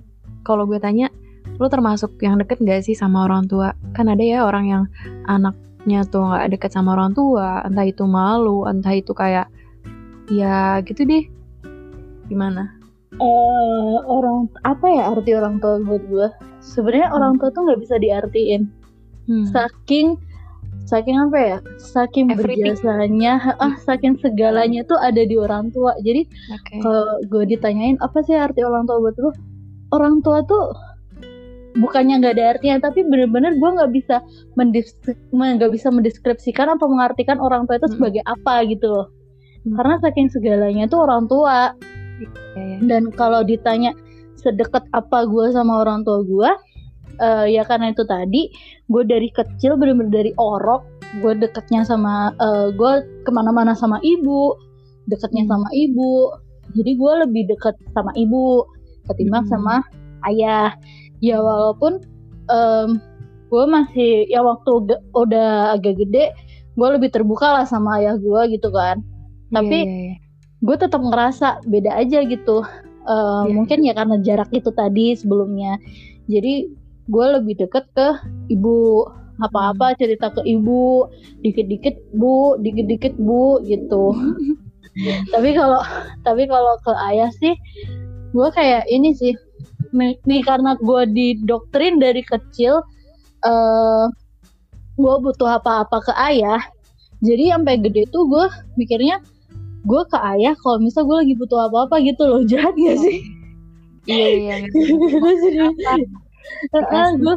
kalau 0.47 0.63
gue 0.63 0.79
tanya, 0.79 1.11
lu 1.59 1.67
termasuk 1.69 2.17
yang 2.19 2.41
deket 2.41 2.57
gak 2.61 2.81
sih 2.85 2.97
sama 2.97 3.25
orang 3.29 3.45
tua? 3.45 3.73
Kan 3.93 4.09
ada 4.09 4.21
ya 4.21 4.43
orang 4.45 4.65
yang 4.65 4.83
anaknya 5.29 6.05
tuh 6.09 6.25
gak 6.33 6.49
deket 6.57 6.71
sama 6.73 6.97
orang 6.97 7.13
tua, 7.13 7.61
entah 7.65 7.85
itu 7.85 8.03
malu, 8.05 8.65
entah 8.65 8.93
itu 8.93 9.13
kayak 9.13 9.47
ya 10.31 10.81
gitu 10.81 11.03
deh. 11.03 11.25
Gimana? 12.27 12.73
Eh 13.13 13.97
orang 14.09 14.49
apa 14.65 14.85
ya 14.89 15.13
arti 15.13 15.37
orang 15.37 15.61
tua 15.61 15.77
buat 15.83 16.03
gue? 16.09 16.27
Sebenarnya 16.63 17.11
Hmm. 17.11 17.17
orang 17.21 17.33
tua 17.37 17.49
tuh 17.53 17.61
nggak 17.67 17.81
bisa 17.83 17.95
diartiin. 18.01 18.61
Hmm. 19.29 19.45
Saking 19.51 20.17
saking 20.83 21.15
apa 21.21 21.37
ya? 21.37 21.57
Saking 21.77 22.33
Everything. 22.33 22.73
berjasanya, 22.73 23.53
ah 23.61 23.75
saking 23.85 24.17
segalanya 24.19 24.81
tuh 24.83 24.97
ada 24.97 25.21
di 25.23 25.35
orang 25.37 25.69
tua. 25.69 25.93
Jadi 26.01 26.25
Oke. 26.51 26.81
kalau 26.81 27.21
gue 27.29 27.43
ditanyain 27.53 27.99
apa 28.01 28.19
sih 28.25 28.33
arti 28.33 28.65
orang 28.65 28.87
tua 28.89 28.97
buat 28.99 29.15
lu? 29.19 29.29
Orang 29.93 30.25
tua 30.25 30.41
tuh 30.43 30.73
bukannya 31.77 32.21
nggak 32.21 32.33
ada 32.37 32.45
artinya, 32.57 32.77
tapi 32.89 33.01
bener-bener 33.05 33.57
gue 33.57 33.69
nggak 33.69 33.91
bisa 33.93 34.21
nggak 35.33 35.71
bisa 35.73 35.87
mendeskripsikan 35.89 36.69
apa 36.69 36.85
mengartikan 36.85 37.41
orang 37.41 37.65
tua 37.65 37.81
itu 37.81 37.89
Mm-mm. 37.89 37.97
sebagai 37.97 38.23
apa 38.29 38.53
gitu 38.69 38.87
loh. 38.89 39.07
Mm. 39.65 39.75
Karena 39.79 39.95
saking 40.01 40.27
segalanya 40.29 40.85
tuh 40.85 41.05
orang 41.05 41.25
tua. 41.25 41.73
Ya, 42.21 42.29
ya. 42.61 42.77
Dan 42.85 43.09
kalau 43.09 43.41
ditanya 43.41 43.95
sedekat 44.37 44.85
apa 44.93 45.25
gue 45.25 45.49
sama 45.49 45.81
orang 45.81 46.05
tua 46.05 46.21
gue, 46.21 46.49
eh, 47.19 47.45
ya 47.57 47.65
karena 47.65 47.89
itu 47.89 48.05
tadi 48.05 48.53
gue 48.91 49.03
dari 49.07 49.33
kecil 49.33 49.79
bener-bener 49.79 50.13
dari 50.13 50.31
orok, 50.37 50.85
gue 51.25 51.33
deketnya 51.41 51.81
sama 51.87 52.35
gue 52.75 52.93
ke 53.25 53.31
mana-mana 53.33 53.73
sama 53.73 53.97
ibu, 54.05 54.53
deketnya 55.09 55.47
Hmm. 55.47 55.57
sama 55.57 55.69
ibu. 55.73 56.31
Jadi 56.73 56.91
gue 56.95 57.13
lebih 57.27 57.43
deket 57.49 57.75
sama 57.91 58.13
ibu 58.13 58.63
ketimbang 59.09 59.45
Hmm. 59.47 59.53
sama 59.57 59.75
ayah. 60.31 60.71
Ya 61.23 61.39
walaupun 61.39 62.03
gue 63.47 63.65
masih 63.69 64.27
ya 64.27 64.43
waktu 64.43 64.99
udah 65.15 65.79
agak 65.79 65.95
gede, 66.03 66.35
gue 66.75 66.87
lebih 66.99 67.09
terbuka 67.15 67.47
lah 67.61 67.65
sama 67.65 68.03
ayah 68.03 68.19
gue 68.19 68.41
gitu 68.59 68.67
kan. 68.75 68.99
Tapi 69.55 69.87
Iya, 69.87 69.87
iya, 69.87 70.03
iya. 70.11 70.15
gue 70.65 70.75
tetap 70.75 70.99
ngerasa 70.99 71.63
beda 71.63 71.95
aja 71.95 72.19
gitu 72.27 72.67
Eh, 73.03 73.43
Iya. 73.43 73.51
mungkin 73.51 73.79
ya 73.83 73.91
karena 73.91 74.15
jarak 74.23 74.47
itu 74.55 74.71
tadi 74.71 75.11
sebelumnya 75.11 75.75
jadi 76.31 76.71
gue 77.11 77.25
lebih 77.35 77.59
deket 77.59 77.83
ke 77.91 78.15
ibu 78.47 79.03
apa-apa 79.43 79.91
cerita 79.99 80.31
ke 80.31 80.39
ibu 80.47 81.11
dikit-dikit 81.43 81.99
bu 82.15 82.55
dikit-dikit 82.63 83.19
bu 83.19 83.59
gitu 83.67 84.15
tapi 85.35 85.51
kalau 85.51 85.83
tapi 86.23 86.47
kalau 86.47 86.79
ke 86.79 86.95
ayah 87.11 87.27
sih 87.43 87.59
gue 88.31 88.47
kayak 88.55 88.87
ini 88.87 89.11
sih 89.19 89.35
nih 89.93 90.17
nih 90.25 90.41
karena 90.41 90.75
gue 90.81 91.01
didoktrin 91.13 92.01
dari 92.01 92.25
kecil 92.25 92.81
eh 93.45 94.05
gue 94.97 95.15
butuh 95.21 95.57
apa-apa 95.61 96.01
ke 96.05 96.13
ayah 96.33 96.61
jadi 97.23 97.57
sampai 97.57 97.79
gede 97.81 98.09
tuh 98.09 98.27
gue 98.29 98.45
mikirnya 98.77 99.21
gue 99.83 100.01
ke 100.09 100.17
ayah 100.35 100.53
kalau 100.59 100.81
misal 100.81 101.05
gue 101.05 101.17
lagi 101.23 101.35
butuh 101.37 101.69
apa-apa 101.69 102.01
gitu 102.01 102.23
loh 102.25 102.41
jahat 102.51 102.73
gak 102.75 102.97
sih 102.99 103.21
Iya, 104.03 104.27
iya, 104.35 104.55
iya. 104.67 104.67
Gue 106.75 106.83
Asli. 106.91 107.23
gue 107.23 107.35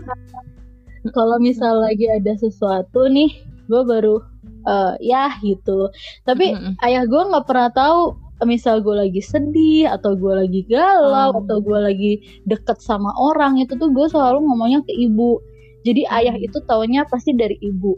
kalau 1.14 1.38
misal 1.38 1.78
lagi 1.78 2.10
ada 2.10 2.34
sesuatu 2.34 3.06
nih 3.06 3.30
gue 3.70 3.82
baru 3.86 4.18
eh, 4.66 4.94
ya 4.98 5.30
gitu 5.46 5.90
tapi 6.26 6.58
Mm-mm. 6.58 6.74
ayah 6.82 7.06
gue 7.06 7.22
nggak 7.30 7.46
pernah 7.46 7.70
tahu 7.70 8.18
misal 8.44 8.84
gue 8.84 8.92
lagi 8.92 9.22
sedih 9.24 9.88
atau 9.88 10.12
gue 10.12 10.32
lagi 10.36 10.60
galau 10.68 11.32
Oh. 11.32 11.40
atau 11.40 11.56
gue 11.64 11.78
lagi 11.80 12.12
deket 12.44 12.84
sama 12.84 13.08
orang 13.16 13.56
itu 13.56 13.72
tuh 13.80 13.88
gue 13.88 14.06
selalu 14.12 14.44
ngomongnya 14.44 14.84
ke 14.84 14.92
ibu 14.92 15.40
jadi 15.86 16.02
ayah 16.12 16.36
itu 16.36 16.58
taunya 16.68 17.06
pasti 17.08 17.32
dari 17.32 17.56
ibu 17.62 17.96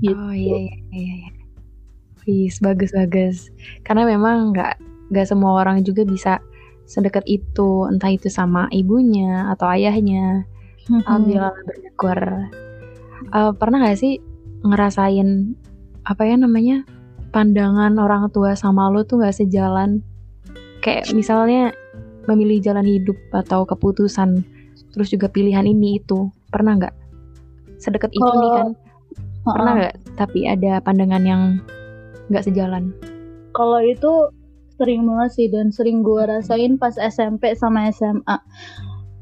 gitu. 0.00 0.16
Oh 0.16 0.32
iya 0.32 0.56
iya 0.56 0.76
iya. 0.92 1.14
iya. 1.20 1.30
Wis 2.26 2.58
bagus 2.58 2.90
bagus. 2.96 3.52
Karena 3.84 4.08
memang 4.08 4.56
nggak 4.56 4.80
nggak 5.12 5.26
semua 5.28 5.62
orang 5.62 5.84
juga 5.86 6.02
bisa 6.02 6.40
sedekat 6.86 7.22
itu, 7.28 7.86
entah 7.90 8.10
itu 8.10 8.32
sama 8.32 8.66
ibunya 8.72 9.52
atau 9.54 9.68
ayahnya. 9.70 10.48
Hmm. 10.88 11.02
Alhamdulillah 11.04 11.54
bersyukur. 11.66 12.18
Eh, 13.26 13.52
pernah 13.58 13.78
gak 13.82 13.98
sih 13.98 14.22
ngerasain 14.62 15.54
apa 16.06 16.22
ya 16.22 16.38
namanya 16.38 16.86
pandangan 17.36 17.92
orang 18.00 18.32
tua 18.32 18.56
sama 18.56 18.88
lo 18.88 19.04
tuh 19.04 19.20
gak 19.20 19.36
sejalan? 19.36 20.00
Kayak 20.80 21.12
misalnya 21.12 21.76
memilih 22.24 22.64
jalan 22.64 22.88
hidup 22.88 23.16
atau 23.36 23.68
keputusan, 23.68 24.40
terus 24.96 25.12
juga 25.12 25.28
pilihan 25.28 25.68
ini 25.68 26.00
itu 26.00 26.32
pernah 26.48 26.80
nggak? 26.80 26.94
Sedekat 27.76 28.08
itu 28.16 28.24
nih 28.24 28.50
kan? 28.56 28.68
Pernah 29.44 29.72
nggak? 29.76 29.94
Tapi 30.16 30.48
ada 30.48 30.80
pandangan 30.80 31.22
yang 31.28 31.42
nggak 32.32 32.48
sejalan. 32.48 32.96
Kalau 33.52 33.78
itu 33.84 34.32
sering 34.76 35.08
banget 35.08 35.30
sih 35.32 35.46
dan 35.48 35.72
sering 35.72 36.04
gue 36.04 36.22
rasain 36.24 36.76
pas 36.76 36.96
SMP 36.96 37.52
sama 37.56 37.88
SMA. 37.92 38.36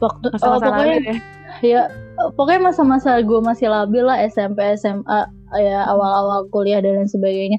Waktu 0.02 0.26
oh, 0.30 0.34
Masa-masa 0.34 0.66
pokoknya 0.66 0.96
lalu 0.98 1.06
ya. 1.06 1.16
ya 1.62 1.82
eh, 2.18 2.30
pokoknya 2.34 2.60
masa-masa 2.60 3.10
gue 3.22 3.40
masih 3.40 3.70
labil 3.70 4.04
lah 4.04 4.18
SMP 4.26 4.58
SMA 4.74 5.20
ya 5.54 5.86
awal-awal 5.86 6.50
kuliah 6.50 6.82
dan 6.82 7.04
lain 7.04 7.10
sebagainya. 7.10 7.58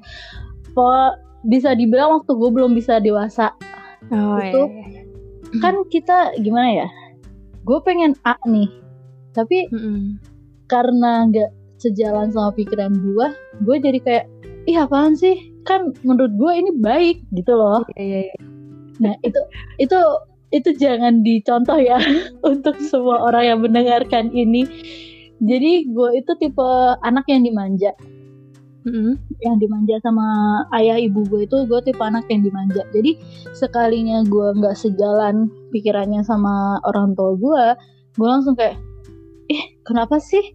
Po 0.75 1.15
bisa 1.47 1.71
dibilang 1.77 2.21
waktu 2.21 2.31
gue 2.35 2.49
belum 2.51 2.75
bisa 2.75 2.99
dewasa. 2.99 3.53
Oh, 4.11 4.37
itu 4.37 4.61
iya, 4.69 4.85
iya. 4.91 5.03
Kan 5.63 5.87
kita 5.87 6.35
gimana 6.41 6.85
ya? 6.85 6.87
Gue 7.63 7.79
pengen 7.81 8.13
A 8.27 8.35
nih. 8.45 8.69
Tapi 9.33 9.71
Mm-mm. 9.71 10.19
karena 10.67 11.25
nggak 11.31 11.51
sejalan 11.79 12.31
sama 12.31 12.51
pikiran 12.55 12.91
gue, 12.91 13.27
gue 13.63 13.75
jadi 13.79 13.99
kayak 14.01 14.25
ih 14.65 14.77
apaan 14.79 15.13
sih? 15.15 15.53
Kan 15.65 15.93
menurut 16.05 16.33
gue 16.37 16.51
ini 16.53 16.71
baik 16.77 17.25
gitu 17.33 17.55
loh. 17.55 17.81
Iya, 17.95 18.03
iya, 18.03 18.19
iya. 18.29 18.37
Nah 19.01 19.13
itu 19.25 19.41
itu 19.81 19.99
itu 20.53 20.69
jangan 20.77 21.19
dicontoh 21.25 21.79
ya 21.81 21.99
untuk 22.51 22.79
semua 22.79 23.27
orang 23.27 23.43
yang 23.43 23.59
mendengarkan 23.63 24.31
ini. 24.31 24.67
Jadi 25.43 25.91
gue 25.91 26.09
itu 26.15 26.31
tipe 26.39 26.69
anak 27.03 27.27
yang 27.27 27.43
dimanja, 27.43 27.91
Mm-mm. 28.85 29.17
yang 29.41 29.57
dimanja 29.57 29.97
sama 30.05 30.61
ayah 30.77 31.01
ibu 31.01 31.25
gue 31.25 31.49
itu 31.49 31.65
gue 31.65 31.79
tipe 31.81 32.01
anak 32.05 32.29
yang 32.29 32.45
dimanja. 32.45 32.85
Jadi 32.93 33.17
sekalinya 33.57 34.21
gue 34.29 34.47
nggak 34.61 34.77
sejalan 34.77 35.49
pikirannya 35.73 36.21
sama 36.21 36.77
orang 36.85 37.17
tua 37.17 37.33
gue, 37.33 37.65
gue 38.13 38.27
langsung 38.29 38.53
kayak, 38.53 38.77
ih 39.49 39.63
kenapa 39.89 40.21
sih? 40.21 40.53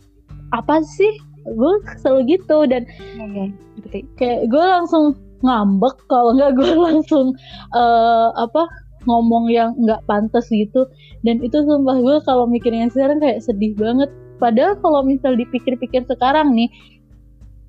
Apa 0.55 0.79
sih? 0.87 1.11
Gue 1.43 1.83
selalu 1.99 2.39
gitu 2.39 2.71
dan. 2.71 2.87
Ngerti. 3.19 4.07
kayak 4.15 4.47
gue 4.47 4.65
langsung 4.65 5.19
ngambek 5.43 5.97
kalau 6.07 6.37
nggak 6.37 6.55
gue 6.55 6.71
langsung 6.87 7.35
eh, 7.75 8.29
apa 8.37 8.69
ngomong 9.09 9.49
yang 9.49 9.73
nggak 9.81 10.05
pantas 10.05 10.47
gitu 10.53 10.85
dan 11.25 11.41
itu 11.41 11.65
sumpah 11.65 11.97
gue 11.97 12.17
kalau 12.29 12.45
mikirnya 12.45 12.93
sekarang 12.93 13.17
kayak 13.17 13.41
sedih 13.41 13.73
banget 13.81 14.13
padahal 14.37 14.77
kalau 14.85 15.01
misal 15.01 15.33
dipikir-pikir 15.33 16.05
sekarang 16.05 16.53
nih 16.53 16.69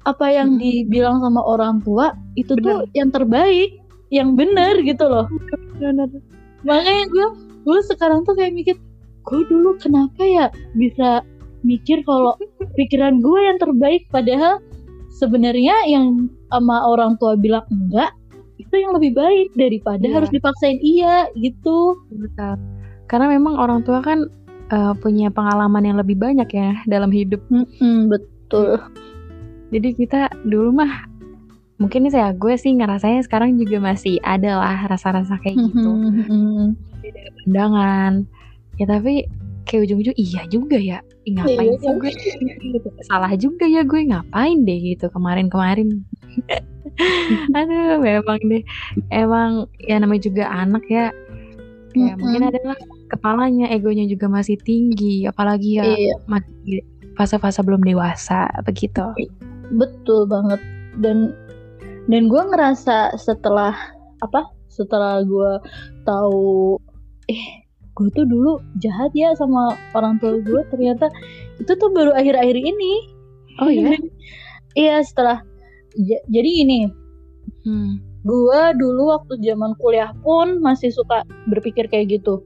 apa 0.02 0.26
yang 0.28 0.58
Hmm. 0.58 0.60
dibilang 0.60 1.22
sama 1.22 1.42
orang 1.42 1.80
tua 1.82 2.14
itu 2.34 2.58
tuh 2.58 2.86
Bener. 2.86 2.98
yang 2.98 3.10
terbaik 3.10 3.70
yang 4.10 4.34
benar 4.34 4.76
gitu 4.82 5.06
loh 5.06 5.30
Benar. 5.78 6.10
makanya 6.62 7.06
gue 7.08 7.28
gue 7.64 7.80
sekarang 7.86 8.26
tuh 8.26 8.34
kayak 8.34 8.54
mikir 8.54 8.76
gue 9.22 9.42
dulu 9.46 9.78
kenapa 9.78 10.22
ya 10.22 10.46
bisa 10.74 11.22
mikir 11.62 12.02
kalau 12.04 12.34
pikiran 12.78 13.22
gue 13.22 13.40
yang 13.40 13.58
terbaik 13.58 14.10
padahal 14.10 14.58
sebenarnya 15.12 15.76
yang 15.86 16.28
sama 16.50 16.82
orang 16.84 17.14
tua 17.16 17.38
bilang 17.38 17.62
enggak 17.70 18.10
itu 18.58 18.74
yang 18.78 18.94
lebih 18.94 19.14
baik 19.14 19.50
daripada 19.54 20.02
Iya. 20.02 20.14
harus 20.18 20.30
dipaksain 20.30 20.78
iya 20.82 21.30
gitu 21.36 21.98
Betul. 22.10 22.58
Karena 23.06 23.28
memang 23.28 23.60
orang 23.60 23.84
tua 23.84 24.00
kan 24.00 24.24
eh, 24.72 24.94
punya 25.04 25.28
pengalaman 25.28 25.84
yang 25.84 26.00
lebih 26.00 26.16
banyak 26.16 26.48
ya 26.48 26.80
dalam 26.88 27.12
hidup. 27.12 27.44
Mm-mm, 27.52 28.08
betul 28.08 28.80
Jadi 29.72 29.90
kita 29.96 30.28
dulu 30.44 30.84
mah 30.84 31.08
mungkin 31.82 32.06
nih 32.06 32.14
saya 32.14 32.30
gue 32.36 32.54
sih 32.60 32.76
ngerasanya 32.78 33.26
sekarang 33.26 33.58
juga 33.58 33.82
masih 33.82 34.22
ada 34.22 34.60
lah 34.62 34.86
rasa-rasa 34.86 35.40
kayak 35.42 35.58
gitu. 35.58 35.90
Mhm. 35.90 36.78
Pandangan. 37.48 38.14
Ya 38.78 38.86
tapi 38.86 39.26
kayak 39.66 39.90
ujung-ujung 39.90 40.18
iya 40.20 40.44
juga 40.52 40.78
ya. 40.78 41.00
Ih, 41.24 41.38
ngapain 41.38 41.70
Iya, 41.70 41.78
sih 41.80 41.88
kan? 41.88 41.98
gue 42.02 42.12
gitu. 42.76 42.90
Salah 43.06 43.34
juga 43.38 43.66
ya 43.66 43.82
gue 43.86 44.02
ngapain 44.10 44.58
deh 44.62 44.80
gitu 44.94 45.06
kemarin-kemarin. 45.10 46.04
Aduh, 47.58 48.02
memang 48.04 48.40
deh. 48.46 48.64
Emang 49.10 49.66
ya 49.80 49.96
namanya 50.02 50.22
juga 50.28 50.44
anak 50.52 50.84
ya. 50.92 51.10
Kayak 51.92 52.16
Mm-mm. 52.16 52.20
mungkin 52.24 52.42
adalah 52.48 52.78
kepalanya 53.12 53.68
egonya 53.68 54.08
juga 54.08 54.32
masih 54.32 54.56
tinggi 54.64 55.28
apalagi 55.28 55.82
ya 55.82 55.84
Iya, 55.92 56.16
masih 56.24 56.80
fase-fase 57.20 57.60
belum 57.68 57.84
dewasa 57.84 58.48
begitu. 58.64 59.04
Betul 59.76 60.28
banget. 60.28 60.60
Dan 61.00 61.32
dan 62.08 62.28
gue 62.28 62.42
ngerasa 62.42 63.16
setelah 63.16 63.76
apa? 64.20 64.48
Setelah 64.68 65.24
gue 65.24 65.52
tahu, 66.04 66.80
eh, 67.28 67.46
gue 67.92 68.08
tuh 68.12 68.24
dulu 68.24 68.60
jahat 68.80 69.12
ya 69.12 69.36
sama 69.36 69.76
orang 69.94 70.18
tua 70.18 70.40
gue. 70.40 70.62
Ternyata 70.72 71.12
itu 71.60 71.72
tuh 71.76 71.90
baru 71.92 72.16
akhir-akhir 72.16 72.56
ini. 72.56 72.94
Oh 73.60 73.68
ya? 73.68 73.92
iya, 74.80 75.04
setelah 75.04 75.44
ja- 75.96 76.24
jadi 76.28 76.50
gini, 76.64 76.80
Hmm. 77.62 78.02
gue 78.24 78.62
dulu 78.80 79.14
waktu 79.14 79.38
zaman 79.44 79.78
kuliah 79.78 80.16
pun 80.26 80.58
masih 80.62 80.90
suka 80.90 81.22
berpikir 81.46 81.86
kayak 81.86 82.22
gitu. 82.22 82.42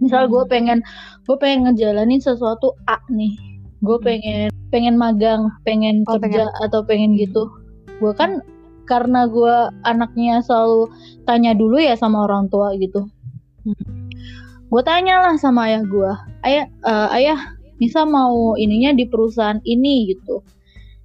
Misal 0.00 0.28
Hmm. 0.28 0.32
gue 0.32 0.42
pengen, 0.48 0.78
gue 1.24 1.36
pengen 1.36 1.68
ngejalanin 1.68 2.20
sesuatu 2.20 2.72
A 2.86 3.00
nih. 3.10 3.36
Gue 3.86 3.98
Hmm. 4.02 4.06
pengen, 4.06 4.48
pengen 4.74 4.96
magang, 4.98 5.42
pengen 5.62 6.02
Oh, 6.10 6.18
kerja 6.18 6.50
atau 6.66 6.82
pengen 6.82 7.14
Hmm. 7.14 7.20
gitu. 7.22 7.42
Gue 8.02 8.12
kan 8.18 8.42
karena 8.86 9.26
gue 9.26 9.54
anaknya 9.82 10.42
selalu 10.42 10.90
tanya 11.26 11.54
dulu 11.54 11.78
ya 11.78 11.94
sama 11.94 12.26
orang 12.26 12.50
tua 12.50 12.74
gitu. 12.78 13.06
Hmm. 13.62 14.10
Gue 14.66 14.82
tanya 14.82 15.22
lah 15.22 15.34
sama 15.38 15.70
ayah 15.70 15.86
gue, 15.86 16.10
ayah, 16.42 16.66
eh, 16.66 17.08
ayah, 17.22 17.38
Nisa 17.78 18.02
mau 18.02 18.58
ininya 18.58 18.90
di 18.96 19.06
perusahaan 19.06 19.62
ini 19.62 20.10
gitu. 20.10 20.42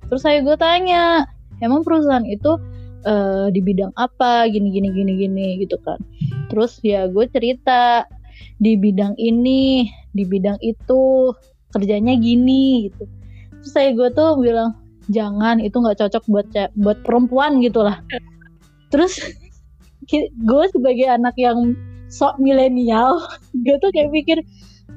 Terus 0.10 0.22
saya 0.26 0.42
gue 0.42 0.58
tanya, 0.58 1.30
emang 1.62 1.86
perusahaan 1.86 2.26
itu 2.26 2.58
eh, 3.02 3.50
di 3.50 3.62
bidang 3.66 3.94
apa, 3.98 4.46
gini 4.50 4.70
gini 4.70 4.94
gini 4.94 5.14
gini 5.18 5.48
gitu 5.62 5.78
kan. 5.82 5.98
Terus 6.54 6.78
ya 6.86 7.10
gue 7.10 7.26
cerita 7.34 8.06
di 8.62 8.78
bidang 8.78 9.18
ini, 9.18 9.90
di 10.14 10.24
bidang 10.26 10.58
itu 10.62 11.34
kerjanya 11.74 12.14
gini 12.20 12.92
gitu. 12.92 13.04
Terus 13.62 13.72
saya 13.72 13.90
gue 13.96 14.10
tuh 14.14 14.38
bilang 14.40 14.78
jangan 15.10 15.60
itu 15.60 15.76
nggak 15.76 16.00
cocok 16.00 16.24
buat 16.30 16.48
buat 16.78 17.00
perempuan 17.04 17.60
gitu 17.64 17.84
lah. 17.84 18.00
Terus 18.94 19.18
gue 20.12 20.66
sebagai 20.76 21.08
anak 21.08 21.36
yang 21.40 21.74
sok 22.12 22.38
milenial, 22.44 23.24
gue 23.66 23.76
tuh 23.80 23.92
kayak 23.96 24.12
pikir 24.12 24.38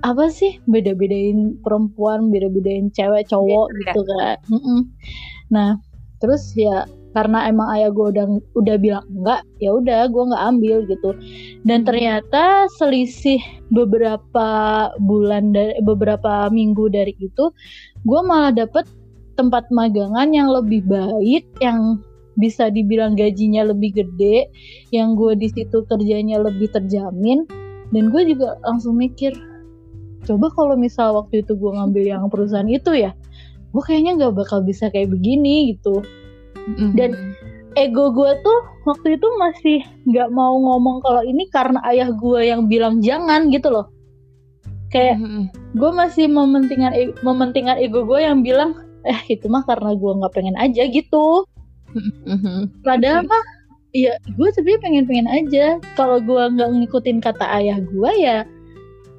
apa 0.03 0.27
sih 0.29 0.59
beda-bedain 0.67 1.55
perempuan, 1.63 2.29
beda-bedain 2.29 2.91
cewek 2.91 3.31
cowok 3.31 3.71
Iya, 3.71 3.79
gitu 3.79 4.01
kan. 4.11 4.37
Nah, 5.55 5.71
terus 6.19 6.51
ya 6.59 6.85
karena 7.15 7.47
emang 7.47 7.71
ayah 7.79 7.95
gue 7.95 8.07
udah 8.11 8.27
udah 8.59 8.77
bilang 8.83 9.07
enggak, 9.15 9.47
ya 9.63 9.71
udah 9.71 10.11
gue 10.11 10.23
nggak 10.35 10.45
ambil 10.51 10.77
gitu. 10.91 11.11
Dan 11.63 11.87
Hmm. 11.87 11.89
ternyata 11.89 12.67
selisih 12.77 13.39
beberapa 13.71 14.49
bulan 14.99 15.55
dari 15.55 15.79
beberapa 15.81 16.51
minggu 16.51 16.91
dari 16.91 17.15
itu, 17.23 17.55
gue 18.03 18.21
malah 18.27 18.51
dapet 18.51 18.85
tempat 19.39 19.71
magangan 19.71 20.35
yang 20.35 20.51
lebih 20.51 20.83
baik, 20.87 21.47
yang 21.63 22.03
bisa 22.35 22.67
dibilang 22.67 23.15
gajinya 23.15 23.71
lebih 23.71 23.95
gede, 23.95 24.51
yang 24.91 25.15
gue 25.15 25.39
di 25.39 25.47
situ 25.55 25.87
kerjanya 25.87 26.43
lebih 26.43 26.67
terjamin, 26.75 27.47
dan 27.95 28.11
gue 28.11 28.23
juga 28.27 28.59
langsung 28.67 28.99
mikir, 28.99 29.31
coba 30.27 30.51
kalau 30.51 30.75
misal 30.75 31.15
waktu 31.15 31.47
itu 31.47 31.55
gue 31.55 31.71
ngambil 31.79 32.05
yang 32.11 32.27
perusahaan 32.27 32.67
itu 32.67 32.91
ya, 32.91 33.15
gue 33.71 33.83
kayaknya 33.87 34.19
nggak 34.19 34.35
bakal 34.35 34.67
bisa 34.67 34.91
kayak 34.91 35.15
begini 35.15 35.79
gitu. 35.79 36.03
Mm-mm. 36.67 36.91
Dan- 36.95 37.35
Ego 37.75 38.15
gue 38.15 38.31
tuh 38.39 38.59
waktu 38.87 39.19
itu 39.19 39.27
masih 39.35 39.83
nggak 40.07 40.31
mau 40.31 40.55
ngomong 40.55 41.03
kalau 41.03 41.27
ini 41.27 41.51
karena 41.51 41.83
ayah 41.85 42.07
gue 42.09 42.47
yang 42.47 42.71
bilang 42.71 43.03
jangan 43.03 43.51
gitu 43.51 43.67
loh. 43.67 43.91
Kayak 44.89 45.19
Mm-mm. 45.19 45.51
gue 45.75 45.91
masih 45.91 46.31
mementingkan 46.31 46.95
e- 46.95 47.19
mementingkan 47.21 47.75
ego 47.77 48.07
gue 48.07 48.23
yang 48.23 48.47
bilang 48.47 48.79
eh 49.03 49.21
itu 49.27 49.51
mah 49.51 49.67
karena 49.67 49.91
gue 49.91 50.13
nggak 50.15 50.33
pengen 50.33 50.55
aja 50.55 50.87
gitu 50.87 51.43
Mm-mm. 52.25 52.71
padahal 52.81 53.27
mah 53.27 53.43
ya 53.91 54.17
gue 54.25 54.49
sebenarnya 54.51 54.81
pengen 54.81 55.05
pengen 55.05 55.29
aja 55.29 55.65
kalau 55.93 56.19
gue 56.19 56.43
nggak 56.47 56.71
ngikutin 56.73 57.19
kata 57.19 57.47
ayah 57.59 57.83
gue 57.83 58.11
ya 58.17 58.47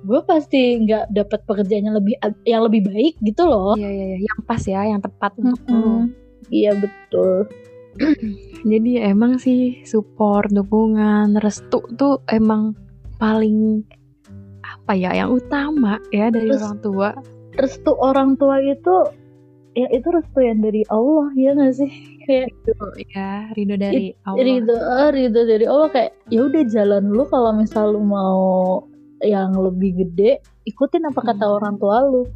gue 0.02 0.20
pasti 0.24 0.80
nggak 0.80 1.12
dapat 1.12 1.44
pekerjaan 1.44 1.86
yang 1.86 1.98
lebih 2.00 2.16
yang 2.44 2.64
lebih 2.64 2.88
baik 2.88 3.14
gitu 3.20 3.44
loh 3.44 3.76
Iya 3.76 3.90
iya 3.90 4.06
iya, 4.16 4.18
yang 4.26 4.40
pas 4.44 4.64
ya, 4.64 4.82
yang 4.86 5.04
tepat 5.04 5.36
untuk 5.38 5.60
lu. 5.68 5.76
Mm-mm. 5.76 6.04
Iya 6.50 6.72
betul 6.74 7.46
Jadi 8.66 8.98
emang 8.98 9.38
sih 9.38 9.80
support, 9.84 10.50
dukungan, 10.50 11.38
restu 11.38 11.80
tuh 11.96 12.20
emang 12.28 12.76
paling 13.16 13.86
apa 14.60 14.92
ya 14.92 15.16
yang 15.16 15.32
utama 15.32 15.96
ya 16.10 16.28
dari 16.28 16.50
Terus- 16.50 16.60
orang 16.60 16.80
tua. 16.82 17.10
restu 17.56 17.92
orang 17.96 18.30
tua 18.36 18.60
itu 18.60 18.96
ya 19.74 19.88
itu 19.90 20.08
restu 20.10 20.40
yang 20.40 20.60
dari 20.60 20.84
Allah 20.86 21.32
ya 21.34 21.52
nggak 21.52 21.72
sih 21.74 21.92
kayak 22.22 22.52
Itu 22.52 22.74
ya 23.08 23.48
ridho 23.54 23.76
dari 23.76 24.12
Allah. 24.22 24.44
ridho 24.44 24.76
ah, 24.76 25.10
ridho 25.10 25.42
dari 25.42 25.64
Allah 25.64 25.88
kayak 25.88 26.12
ya 26.28 26.42
udah 26.44 26.64
jalan 26.66 27.04
lu 27.08 27.24
kalau 27.24 27.56
misal 27.56 27.92
lu 27.92 28.02
mau 28.02 28.84
yang 29.22 29.54
lebih 29.54 29.96
gede 29.96 30.40
ikutin 30.66 31.06
apa 31.06 31.22
kata 31.24 31.46
Hmm. 31.46 31.56
orang 31.56 31.76
tua 31.78 32.04
lu 32.04 32.28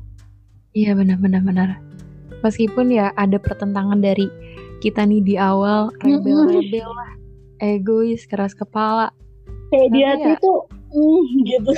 Iya 0.71 0.93
benar-benar 0.93 1.41
benar. 1.41 1.69
Meskipun 2.39 2.89
ya 2.89 3.11
ada 3.13 3.35
pertentangan 3.35 3.99
dari 3.99 4.27
kita 4.79 5.03
nih 5.03 5.19
di 5.19 5.35
awal 5.35 5.91
rebel-rebel 5.99 6.87
lah, 6.87 7.11
egois, 7.59 8.23
keras 8.25 8.55
kepala. 8.55 9.11
kayak 9.69 9.89
di 9.91 9.99
Tapi 9.99 10.07
hati 10.07 10.31
ya- 10.33 10.41
tuh 10.41 10.59
mm, 10.89 11.23
gitu 11.45 11.71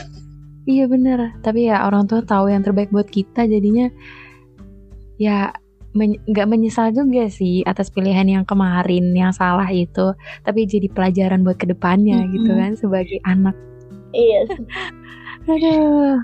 Iya 0.63 0.85
bener, 0.85 1.19
tapi 1.41 1.65
ya 1.65 1.83
orang 1.83 2.05
tua 2.05 2.21
tahu 2.21 2.47
yang 2.47 2.61
terbaik 2.61 2.87
buat 2.87 3.09
kita 3.09 3.43
jadinya 3.43 3.89
ya 5.17 5.49
men- 5.91 6.21
nggak 6.23 6.47
menyesal 6.47 6.93
juga 6.93 7.27
sih 7.27 7.65
atas 7.65 7.89
pilihan 7.89 8.29
yang 8.29 8.45
kemarin 8.45 9.11
yang 9.11 9.33
salah 9.33 9.67
itu, 9.67 10.13
tapi 10.45 10.69
jadi 10.69 10.87
pelajaran 10.87 11.41
buat 11.41 11.57
ke 11.57 11.65
depannya 11.65 12.21
Mm-mm. 12.21 12.33
gitu 12.37 12.51
kan 12.53 12.71
sebagai 12.77 13.17
anak. 13.25 13.57
iya 14.13 14.45
sih. 14.47 14.63
Aduh. 15.51 16.21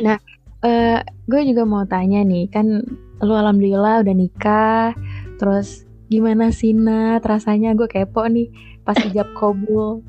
Nah, 0.00 0.16
eh 0.62 0.98
gue 1.26 1.40
juga 1.44 1.66
mau 1.66 1.82
tanya 1.84 2.22
nih, 2.22 2.46
kan 2.48 2.80
lu 3.24 3.32
alhamdulillah 3.32 4.04
udah 4.04 4.14
nikah, 4.16 4.92
terus 5.40 5.86
gimana 6.12 6.52
sih 6.52 6.76
Nat? 6.76 7.24
Rasanya 7.24 7.72
gue 7.72 7.88
kepo 7.88 8.26
nih 8.28 8.52
pas 8.84 8.96
ijab 9.00 9.28
kabul. 9.38 10.04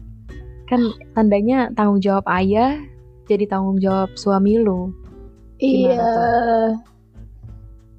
Kan 0.67 0.91
tandanya 1.15 1.71
tanggung 1.71 2.03
jawab 2.03 2.27
ayah 2.27 2.75
jadi 3.27 3.47
tanggung 3.47 3.79
jawab 3.79 4.11
suami 4.19 4.59
lu. 4.59 4.91
Gimana 5.57 5.93
iya. 5.95 6.13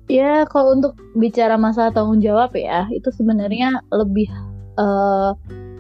ya 0.09 0.33
kalau 0.49 0.79
untuk 0.79 0.97
bicara 1.17 1.59
masalah 1.61 1.93
tanggung 1.93 2.23
jawab 2.23 2.55
ya 2.57 2.89
itu 2.95 3.13
sebenarnya 3.13 3.85
lebih 3.93 4.29
eh, 4.79 5.31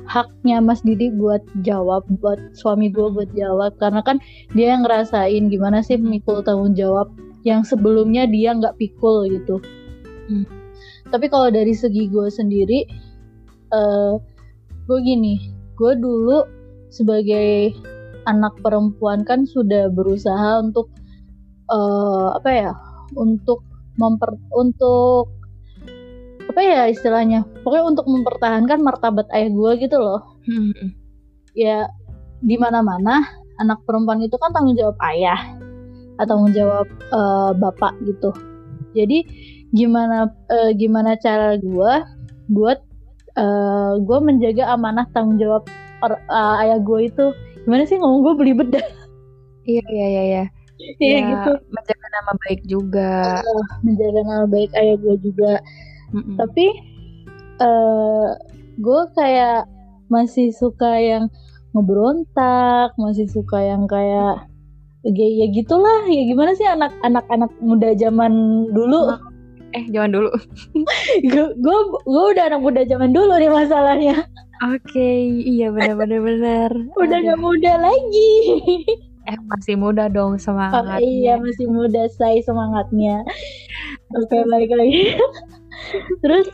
haknya 0.08 0.64
Mas 0.64 0.80
Didi 0.80 1.12
buat 1.12 1.44
jawab 1.60 2.08
buat 2.24 2.40
suami 2.56 2.88
gue 2.88 3.08
buat 3.12 3.28
jawab. 3.36 3.76
Karena 3.76 4.00
kan 4.00 4.16
dia 4.56 4.76
yang 4.76 4.88
ngerasain 4.88 5.52
gimana 5.52 5.84
sih 5.84 6.00
mikul 6.00 6.40
tanggung 6.40 6.72
jawab 6.72 7.12
yang 7.48 7.64
sebelumnya 7.64 8.28
dia 8.28 8.52
nggak 8.52 8.76
pikul 8.76 9.24
gitu. 9.32 9.58
Hmm. 10.28 10.44
tapi 11.08 11.32
kalau 11.32 11.48
dari 11.48 11.72
segi 11.72 12.04
gue 12.12 12.28
sendiri 12.28 12.84
eh 13.72 14.14
gue 14.84 14.98
gini 15.00 15.40
gue 15.72 15.92
dulu 15.96 16.44
sebagai 16.92 17.72
anak 18.28 18.52
perempuan 18.60 19.24
kan 19.24 19.48
sudah 19.48 19.88
berusaha 19.88 20.60
untuk 20.60 20.92
eh 21.72 22.28
apa 22.36 22.50
ya 22.52 22.72
untuk 23.16 23.64
memper 23.96 24.36
untuk 24.52 25.32
apa 26.48 26.60
ya 26.60 26.82
istilahnya 26.88 27.44
pokoknya 27.64 27.84
untuk 27.96 28.06
mempertahankan 28.08 28.80
martabat 28.80 29.28
ayah 29.32 29.48
gue 29.52 29.70
gitu 29.84 29.96
loh. 30.00 30.20
Ya 31.56 31.88
di 32.40 32.56
mana 32.60 32.80
mana 32.84 33.24
anak 33.58 33.82
perempuan 33.84 34.22
itu 34.22 34.36
kan 34.38 34.54
tanggung 34.54 34.78
jawab 34.78 34.96
ayah 35.12 35.58
tanggung 36.26 36.50
jawab 36.56 36.86
uh, 37.12 37.52
bapak 37.54 37.94
gitu. 38.02 38.32
Jadi 38.96 39.22
gimana 39.76 40.32
uh, 40.48 40.70
gimana 40.74 41.14
cara 41.20 41.60
gue 41.60 41.92
buat 42.48 42.80
uh, 43.36 44.00
gue 44.00 44.18
menjaga 44.24 44.72
amanah 44.74 45.04
tanggung 45.12 45.36
jawab 45.36 45.68
or, 46.00 46.16
uh, 46.32 46.56
ayah 46.64 46.80
gue 46.80 47.12
itu? 47.12 47.26
Gimana 47.68 47.84
sih 47.84 48.00
ngomong 48.00 48.24
gue 48.24 48.34
beli 48.40 48.52
bedah 48.56 48.86
iya 49.68 49.84
iya 49.92 50.06
iya 50.08 50.22
iya. 50.24 50.44
Iya 51.02 51.18
Ya, 51.18 51.20
gitu. 51.26 51.52
menjaga 51.74 52.06
nama 52.14 52.32
baik 52.46 52.60
juga. 52.70 53.42
Uh, 53.42 53.64
menjaga 53.82 54.20
nama 54.22 54.44
baik 54.46 54.70
ayah 54.78 54.96
gue 54.96 55.16
juga. 55.20 55.58
Mm-mm. 56.08 56.40
tapi 56.40 56.72
eh 57.60 58.28
gue 58.80 59.00
kayak 59.12 59.68
masih 60.08 60.48
suka 60.56 60.96
yang 60.96 61.28
ngeberontak 61.76 62.96
masih 62.96 63.28
suka 63.28 63.60
yang 63.60 63.84
kayak 63.84 64.47
ya, 65.06 65.28
ya 65.44 65.46
gitulah. 65.52 66.06
Ya 66.08 66.22
gimana 66.26 66.54
sih 66.54 66.66
anak 66.66 66.94
anak 67.06 67.26
anak 67.30 67.52
muda 67.62 67.94
zaman 67.94 68.32
dulu? 68.72 69.14
Eh 69.76 69.84
jangan 69.92 70.16
dulu. 70.16 70.30
Gue 71.64 71.78
gue 72.08 72.24
udah 72.32 72.44
anak 72.48 72.62
muda 72.64 72.82
zaman 72.88 73.12
dulu 73.12 73.36
nih 73.36 73.52
masalahnya. 73.52 74.24
Oke 74.58 75.38
iya 75.46 75.70
benar 75.70 75.94
benar 75.94 76.20
benar. 76.24 76.70
Udah 77.02 77.18
gak 77.22 77.38
muda 77.38 77.78
lagi. 77.78 78.32
Eh 79.28 79.38
masih 79.46 79.78
muda 79.78 80.10
dong 80.10 80.34
oh, 80.34 80.40
semangatnya 80.40 80.98
iya 80.98 81.38
masih 81.38 81.70
muda 81.70 82.10
saya 82.10 82.42
semangatnya. 82.42 83.22
Oke 84.18 84.42
balik 84.50 84.74
lagi. 84.74 85.14
Terus 86.26 86.50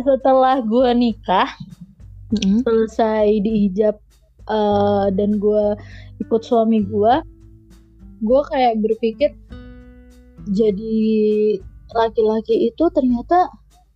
setelah 0.00 0.64
gue 0.64 0.88
nikah 0.96 1.50
Mm-mm. 2.32 2.64
selesai 2.64 3.42
dihijab 3.44 4.00
eh, 4.48 5.06
dan 5.12 5.36
gue 5.36 5.76
ikut 6.24 6.40
suami 6.40 6.88
gue 6.88 7.14
gue 8.20 8.40
kayak 8.52 8.74
berpikir 8.80 9.32
jadi 10.48 10.96
laki-laki 11.92 12.70
itu 12.70 12.84
ternyata 12.94 13.50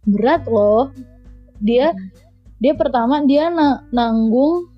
berat 0.04 0.44
loh. 0.50 0.92
Dia 1.62 1.94
dia 2.60 2.72
pertama 2.76 3.24
dia 3.24 3.48
na- 3.48 3.84
nanggung 3.94 4.68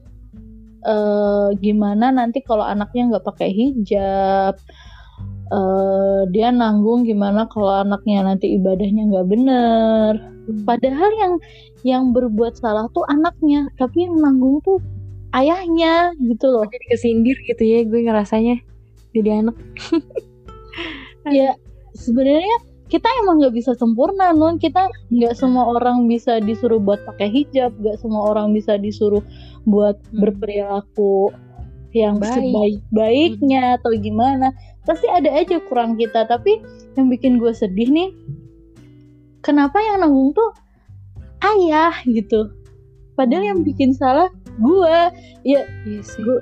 eh, 0.87 1.49
gimana 1.59 2.15
nanti 2.15 2.39
kalau 2.47 2.63
anaknya 2.63 3.17
nggak 3.17 3.27
pakai 3.27 3.51
hijab. 3.51 4.55
Eh, 5.47 6.23
dia 6.35 6.51
nanggung 6.51 7.07
gimana 7.07 7.47
kalau 7.51 7.83
anaknya 7.83 8.23
nanti 8.27 8.55
ibadahnya 8.55 9.03
nggak 9.11 9.27
bener. 9.31 10.13
Padahal 10.63 11.11
yang 11.19 11.35
yang 11.83 12.05
berbuat 12.15 12.59
salah 12.59 12.87
tuh 12.95 13.03
anaknya 13.11 13.67
tapi 13.79 14.07
yang 14.07 14.19
nanggung 14.23 14.63
tuh 14.63 14.79
ayahnya 15.35 16.15
gitu 16.23 16.47
loh. 16.51 16.67
Jadi 16.71 16.87
kesindir 16.95 17.37
gitu 17.47 17.63
ya 17.63 17.83
gue 17.83 18.01
ngerasanya 18.07 18.63
jadi 19.17 19.41
anak. 19.41 19.57
Ya 21.27 21.59
sebenarnya 21.97 22.57
kita 22.87 23.11
emang 23.25 23.43
nggak 23.43 23.57
bisa 23.57 23.75
sempurna 23.75 24.31
non. 24.31 24.63
Kita 24.63 24.87
nggak 25.11 25.35
semua 25.35 25.67
orang 25.75 26.07
bisa 26.07 26.39
disuruh 26.39 26.79
buat 26.79 27.03
pakai 27.03 27.27
hijab 27.33 27.75
nggak 27.83 27.99
semua 27.99 28.31
orang 28.31 28.55
bisa 28.55 28.79
disuruh 28.79 29.25
buat 29.67 29.99
Hmm. 30.13 30.23
berperilaku 30.23 31.35
yang 31.91 32.23
Baik. 32.23 32.31
sebaik-baiknya 32.31 33.83
atau 33.83 33.91
gimana. 33.99 34.55
Pasti 34.87 35.11
ada 35.11 35.27
aja 35.35 35.59
kurang 35.67 35.99
kita. 35.99 36.31
Tapi 36.31 36.63
yang 36.95 37.11
bikin 37.11 37.43
gue 37.43 37.51
sedih 37.51 37.91
nih 37.91 38.15
kenapa 39.43 39.83
yang 39.83 40.07
nanggung 40.07 40.31
tuh 40.31 40.55
ayah 41.43 41.91
gitu. 42.07 42.55
Padahal 43.19 43.43
yang 43.51 43.61
Hmm. 43.65 43.67
bikin 43.67 43.91
salah 43.99 44.31
gue 44.63 44.97
iya 45.43 45.67
sih. 46.07 46.23
gue 46.23 46.39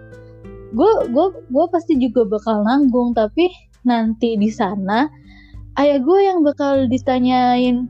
gue 0.74 0.92
gue 1.08 1.26
gue 1.48 1.64
pasti 1.70 1.94
juga 1.96 2.26
bakal 2.26 2.66
nanggung 2.66 3.14
tapi 3.14 3.48
nanti 3.86 4.34
di 4.34 4.50
sana 4.50 5.06
ayah 5.78 6.02
gue 6.02 6.18
yang 6.20 6.42
bakal 6.42 6.90
ditanyain 6.90 7.86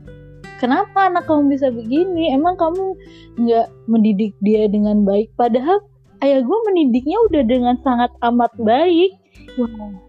kenapa 0.61 1.11
anak 1.11 1.27
kamu 1.27 1.51
bisa 1.51 1.67
begini? 1.67 2.31
Emang 2.31 2.55
kamu 2.55 2.95
nggak 3.43 3.67
mendidik 3.91 4.31
dia 4.39 4.71
dengan 4.71 5.03
baik? 5.03 5.27
Padahal 5.35 5.83
ayah 6.23 6.39
gue 6.39 6.57
mendidiknya 6.71 7.19
udah 7.27 7.43
dengan 7.43 7.75
sangat 7.83 8.07
amat 8.23 8.55
baik. 8.63 9.11
Wow 9.59 10.05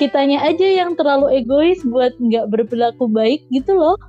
kitanya 0.00 0.40
aja 0.48 0.64
yang 0.64 0.96
terlalu 0.96 1.44
egois 1.44 1.84
buat 1.84 2.16
nggak 2.16 2.48
berperilaku 2.48 3.04
baik 3.12 3.44
gitu 3.52 3.76
loh. 3.76 4.00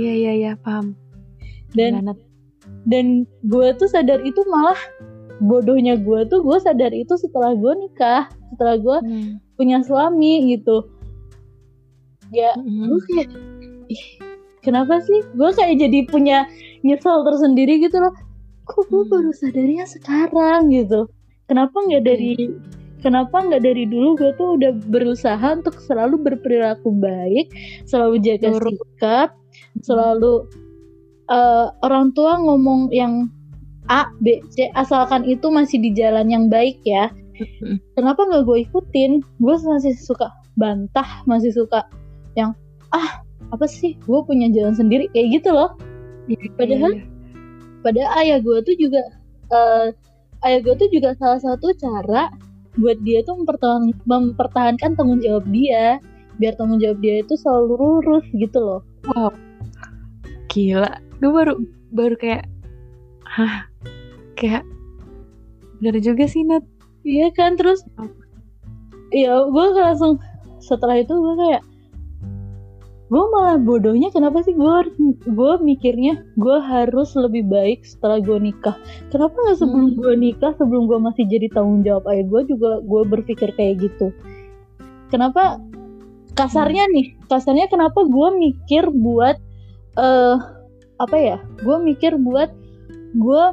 Iya 0.00 0.12
iya 0.16 0.32
iya 0.32 0.52
paham. 0.56 0.96
Dan 1.76 2.00
Gimana? 2.00 2.16
dan 2.88 3.06
gue 3.44 3.68
tuh 3.76 3.92
sadar 3.92 4.24
itu 4.24 4.40
malah 4.48 4.80
bodohnya 5.42 5.98
gue 5.98 6.22
tuh 6.26 6.40
gue 6.40 6.58
sadar 6.58 6.94
itu 6.94 7.18
setelah 7.18 7.52
gue 7.52 7.72
nikah 7.76 8.30
setelah 8.54 8.78
gue 8.78 8.98
Hmm. 9.02 9.30
punya 9.58 9.82
suami 9.82 10.54
gitu 10.54 10.86
ya 12.30 12.54
Mm-mm. 12.56 12.88
gue 12.88 13.00
kayak 13.10 13.28
ih 13.90 14.04
kenapa 14.62 15.02
sih 15.02 15.20
gue 15.34 15.50
kayak 15.52 15.76
jadi 15.76 15.98
punya 16.08 16.38
nyesel 16.80 17.26
tersendiri 17.26 17.82
gitu 17.82 17.98
loh 17.98 18.14
kok 18.64 18.86
gue 18.88 19.02
Hmm. 19.02 19.10
baru 19.10 19.30
sadarnya 19.34 19.84
sekarang 19.84 20.70
gitu 20.70 21.10
kenapa 21.46 21.74
nggak 21.74 22.04
dari 22.06 22.32
kenapa 23.02 23.36
nggak 23.42 23.62
dari 23.62 23.84
dulu 23.84 24.14
gue 24.14 24.30
tuh 24.38 24.56
udah 24.56 24.72
berusaha 24.88 25.58
untuk 25.58 25.76
selalu 25.82 26.22
berperilaku 26.22 26.88
baik 26.94 27.50
selalu 27.84 28.22
jaga 28.22 28.54
sikap 28.56 29.28
selalu 29.82 30.46
eh, 31.26 31.66
orang 31.82 32.14
tua 32.14 32.38
ngomong 32.38 32.88
yang 32.94 33.26
A 33.92 34.08
B 34.24 34.40
C 34.48 34.72
asalkan 34.72 35.28
itu 35.28 35.52
masih 35.52 35.76
di 35.84 35.92
jalan 35.92 36.32
yang 36.32 36.48
baik 36.48 36.80
ya. 36.88 37.12
Kenapa 37.92 38.24
nggak 38.24 38.48
gue 38.48 38.64
ikutin? 38.64 39.20
Gue 39.36 39.54
masih 39.60 39.92
suka 40.00 40.32
bantah 40.56 41.20
masih 41.28 41.52
suka 41.52 41.84
yang 42.32 42.56
ah 42.96 43.20
apa 43.52 43.68
sih? 43.68 44.00
Gue 44.08 44.24
punya 44.24 44.48
jalan 44.48 44.72
sendiri 44.72 45.12
kayak 45.12 45.42
gitu 45.42 45.52
loh. 45.52 45.76
Iya, 46.30 46.48
Padahal- 46.56 46.96
iya, 46.96 47.04
iya. 47.04 47.80
padahal 47.84 48.10
ayah 48.24 48.38
gue 48.40 48.58
tuh 48.64 48.76
juga 48.80 49.02
eh, 49.52 49.86
ayah 50.48 50.60
gue 50.64 50.74
tuh 50.80 50.88
juga 50.88 51.12
salah 51.20 51.40
satu 51.42 51.76
cara 51.76 52.32
buat 52.80 52.96
dia 53.04 53.20
tuh 53.28 53.44
mempertahan- 53.44 53.92
mempertahankan 54.08 54.96
tanggung 54.96 55.20
jawab 55.20 55.44
dia. 55.52 56.00
Biar 56.40 56.56
tanggung 56.56 56.80
jawab 56.80 57.04
dia 57.04 57.20
itu 57.20 57.36
selalu 57.36 57.76
lurus 57.76 58.24
gitu 58.32 58.56
loh. 58.56 58.80
Wow. 59.12 59.36
Gila. 60.48 60.96
Gue 61.20 61.30
baru 61.32 61.52
baru 61.92 62.16
kayak 62.16 62.48
hah 63.32 63.64
kayak 64.36 64.64
bener 65.80 65.96
juga 66.04 66.28
sih 66.28 66.44
Nat. 66.44 66.62
Iya 67.02 67.34
kan 67.34 67.58
terus 67.58 67.82
ya 69.10 69.42
gue 69.48 69.66
langsung 69.74 70.22
setelah 70.62 71.02
itu 71.02 71.10
gue 71.10 71.34
kayak 71.40 71.62
gue 73.12 73.24
malah 73.28 73.60
bodohnya 73.60 74.08
kenapa 74.08 74.40
sih 74.40 74.56
gue 74.56 74.72
gue 75.28 75.52
mikirnya 75.60 76.24
gue 76.40 76.56
harus 76.64 77.12
lebih 77.12 77.44
baik 77.44 77.84
setelah 77.84 78.22
gue 78.22 78.38
nikah. 78.40 78.76
Kenapa 79.12 79.36
nggak 79.36 79.58
sebelum 79.58 79.88
Hmm. 79.92 79.98
gue 80.00 80.14
nikah 80.16 80.52
sebelum 80.56 80.88
gue 80.88 80.98
masih 81.00 81.24
jadi 81.28 81.48
tanggung 81.52 81.84
jawab 81.84 82.08
ayah 82.08 82.24
gue 82.24 82.56
juga 82.56 82.80
gue 82.80 83.02
berpikir 83.04 83.52
kayak 83.52 83.84
gitu? 83.84 84.14
Kenapa 85.12 85.60
kasarnya 86.32 86.88
nih 86.88 87.12
kasarnya 87.28 87.68
kenapa 87.68 88.00
gue 88.08 88.28
mikir 88.40 88.88
buat 88.88 89.36
eh 90.00 90.36
apa 90.96 91.16
ya 91.18 91.36
gue 91.60 91.76
mikir 91.84 92.16
buat 92.16 92.61
gue 93.16 93.44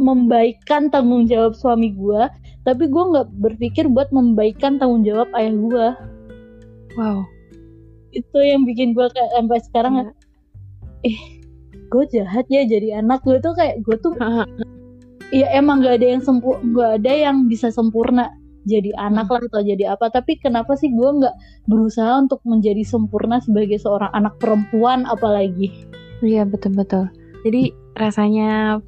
membaikkan 0.00 0.88
tanggung 0.88 1.28
jawab 1.28 1.52
suami 1.52 1.92
gue 1.92 2.28
tapi 2.62 2.86
gue 2.86 3.04
nggak 3.12 3.28
berpikir 3.42 3.90
buat 3.90 4.08
membaikkan 4.14 4.78
tanggung 4.80 5.04
jawab 5.04 5.28
ayah 5.36 5.52
gue 5.52 5.86
wow 6.96 7.18
itu 8.12 8.38
yang 8.40 8.68
bikin 8.68 8.92
gue 8.92 9.06
kayak 9.12 9.30
sampai 9.36 9.58
sekarang 9.64 9.94
Iya. 9.96 10.12
eh 11.08 11.20
gue 11.92 12.04
jahat 12.08 12.46
ya 12.48 12.64
jadi 12.64 13.04
anak 13.04 13.20
gue 13.24 13.36
tuh 13.40 13.52
kayak 13.52 13.84
gue 13.84 13.96
tuh 14.00 14.16
Haha. 14.16 14.48
ya 15.32 15.48
emang 15.52 15.84
gak 15.84 16.00
ada 16.00 16.16
yang 16.16 16.22
sempu 16.24 16.56
gak 16.72 17.02
ada 17.02 17.12
yang 17.12 17.36
bisa 17.48 17.68
sempurna 17.68 18.32
jadi 18.62 18.94
anak 18.94 19.26
lah 19.26 19.42
atau 19.50 19.60
jadi 19.60 19.92
apa 19.98 20.08
tapi 20.08 20.38
kenapa 20.38 20.78
sih 20.78 20.86
gue 20.94 21.10
nggak 21.18 21.34
berusaha 21.66 22.22
untuk 22.22 22.38
menjadi 22.46 22.86
sempurna 22.86 23.42
sebagai 23.42 23.74
seorang 23.82 24.14
anak 24.14 24.38
perempuan 24.38 25.02
apalagi 25.10 25.90
Iya 26.22 26.46
betul 26.46 26.78
betul. 26.78 27.10
Jadi 27.42 27.74
rasanya 27.96 28.80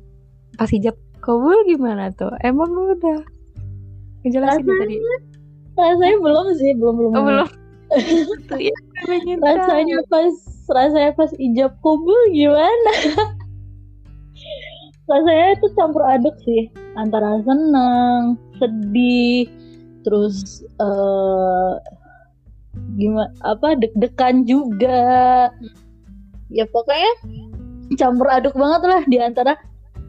pas 0.57 0.71
hijab 0.71 0.97
kabul 1.21 1.57
gimana 1.69 2.13
tuh? 2.15 2.33
Emang 2.45 2.71
lu 2.71 2.97
udah 2.97 3.21
ngejelasin 4.25 4.65
ya 4.65 4.75
tadi? 4.81 4.97
rasanya 5.75 6.17
belum 6.23 6.47
sih 6.55 6.71
belum 6.79 6.95
belum 6.97 7.13
Oh 7.19 7.25
belum. 7.27 7.49
Tuh 8.49 8.59
ya 8.59 8.75
pengen 9.05 9.39
rasanya 9.43 10.01
tahu. 10.07 10.11
pas 10.11 10.35
rasanya 10.73 11.13
pas 11.13 11.31
ijab 11.37 11.77
kubul 11.85 12.17
gimana 12.33 12.93
rasanya 15.11 15.47
itu 15.61 15.67
campur 15.77 16.01
aduk 16.09 16.33
sih 16.49 16.73
antara 16.97 17.45
senang 17.45 18.41
sedih 18.57 19.45
terus 20.07 20.65
eh 20.81 21.73
gimana 22.97 23.29
apa 23.45 23.77
deg-degan 23.77 24.49
juga 24.49 25.53
ya 26.49 26.65
pokoknya 26.73 27.13
campur 27.97 28.29
aduk 28.31 28.55
banget 28.55 28.83
lah 28.85 29.03
di 29.07 29.19
antara. 29.19 29.55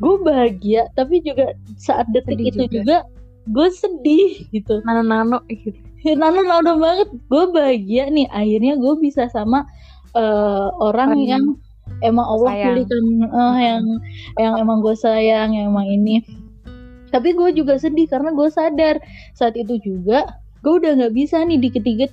Gue 0.04 0.20
bahagia 0.20 0.92
tapi 1.00 1.24
juga 1.24 1.56
saat 1.80 2.04
detik 2.12 2.36
Sedih 2.36 2.52
itu 2.52 2.64
juga. 2.68 2.76
juga 2.76 2.98
gue 3.46 3.68
sedih 3.72 4.32
gitu. 4.52 4.84
Nano-nano 4.84 5.40
gitu. 5.48 5.72
Nano-nano 6.18 6.76
banget. 6.78 7.10
Gue 7.32 7.44
bahagia 7.54 8.12
nih 8.12 8.28
akhirnya 8.34 8.76
gue 8.76 8.94
bisa 9.00 9.32
sama 9.32 9.64
uh, 10.18 10.70
orang 10.84 11.16
yang 11.24 11.44
emang 12.02 12.26
Allah 12.26 12.52
sayang. 12.52 12.66
pilihkan 12.76 13.06
uh, 13.30 13.56
yang 13.56 13.86
yang 14.42 14.54
emang 14.60 14.84
gue 14.84 14.96
sayang 14.98 15.56
yang 15.56 15.72
emang 15.72 15.88
ini. 15.88 16.26
Tapi 17.14 17.32
gue 17.32 17.56
juga 17.56 17.80
sedih 17.80 18.10
karena 18.12 18.36
gue 18.36 18.50
sadar 18.52 19.00
saat 19.32 19.56
itu 19.56 19.80
juga 19.80 20.28
gue 20.66 20.74
udah 20.82 20.98
nggak 20.98 21.14
bisa 21.14 21.40
nih 21.46 21.62
dikit-dikit 21.62 22.12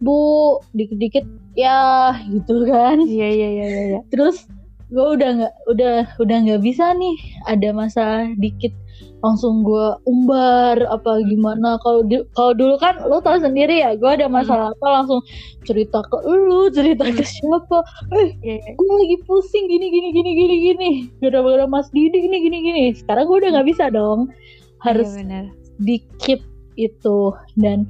bu 0.00 0.56
dikit-dikit 0.72 1.28
ya 1.54 2.16
gitu 2.32 2.64
kan. 2.66 2.98
Iya 3.04 3.28
iya 3.30 3.48
iya 3.52 3.66
iya. 3.68 4.00
Terus 4.08 4.48
gue 4.90 5.06
udah 5.16 5.30
nggak 5.38 5.54
udah 5.70 5.94
udah 6.18 6.36
nggak 6.46 6.62
bisa 6.66 6.90
nih 6.98 7.16
ada 7.46 7.70
masa 7.70 8.26
dikit 8.38 8.74
langsung 9.20 9.60
gue 9.60 9.86
umbar 10.08 10.80
apa 10.88 11.20
gimana 11.28 11.76
kalau 11.84 12.00
kalau 12.32 12.52
dulu 12.56 12.74
kan 12.80 12.96
lo 13.04 13.20
tau 13.20 13.36
sendiri 13.36 13.84
ya 13.84 13.92
gue 13.92 14.08
ada 14.08 14.26
masalah 14.32 14.72
hmm. 14.72 14.76
apa 14.80 14.86
langsung 14.88 15.20
cerita 15.68 16.00
ke 16.08 16.16
lu 16.24 16.72
cerita 16.72 17.04
ke 17.04 17.20
hmm. 17.20 17.28
siapa 17.28 17.78
eh 18.16 18.32
yeah. 18.40 18.58
Iya. 18.64 18.72
gue 18.80 18.92
lagi 18.96 19.16
pusing 19.28 19.68
gini 19.68 19.86
gini 19.92 20.08
gini 20.16 20.30
gini 20.32 20.56
gini 20.56 20.90
gara-gara 21.20 21.68
mas 21.68 21.92
Didi 21.92 22.16
gini 22.16 22.38
gini 22.40 22.58
gini 22.64 22.84
sekarang 22.96 23.28
gue 23.28 23.36
udah 23.44 23.50
nggak 23.60 23.68
bisa 23.68 23.92
dong 23.92 24.32
harus 24.80 25.12
yeah, 25.12 25.20
bener. 25.20 25.44
dikit 25.84 26.40
itu 26.80 27.20
dan 27.60 27.84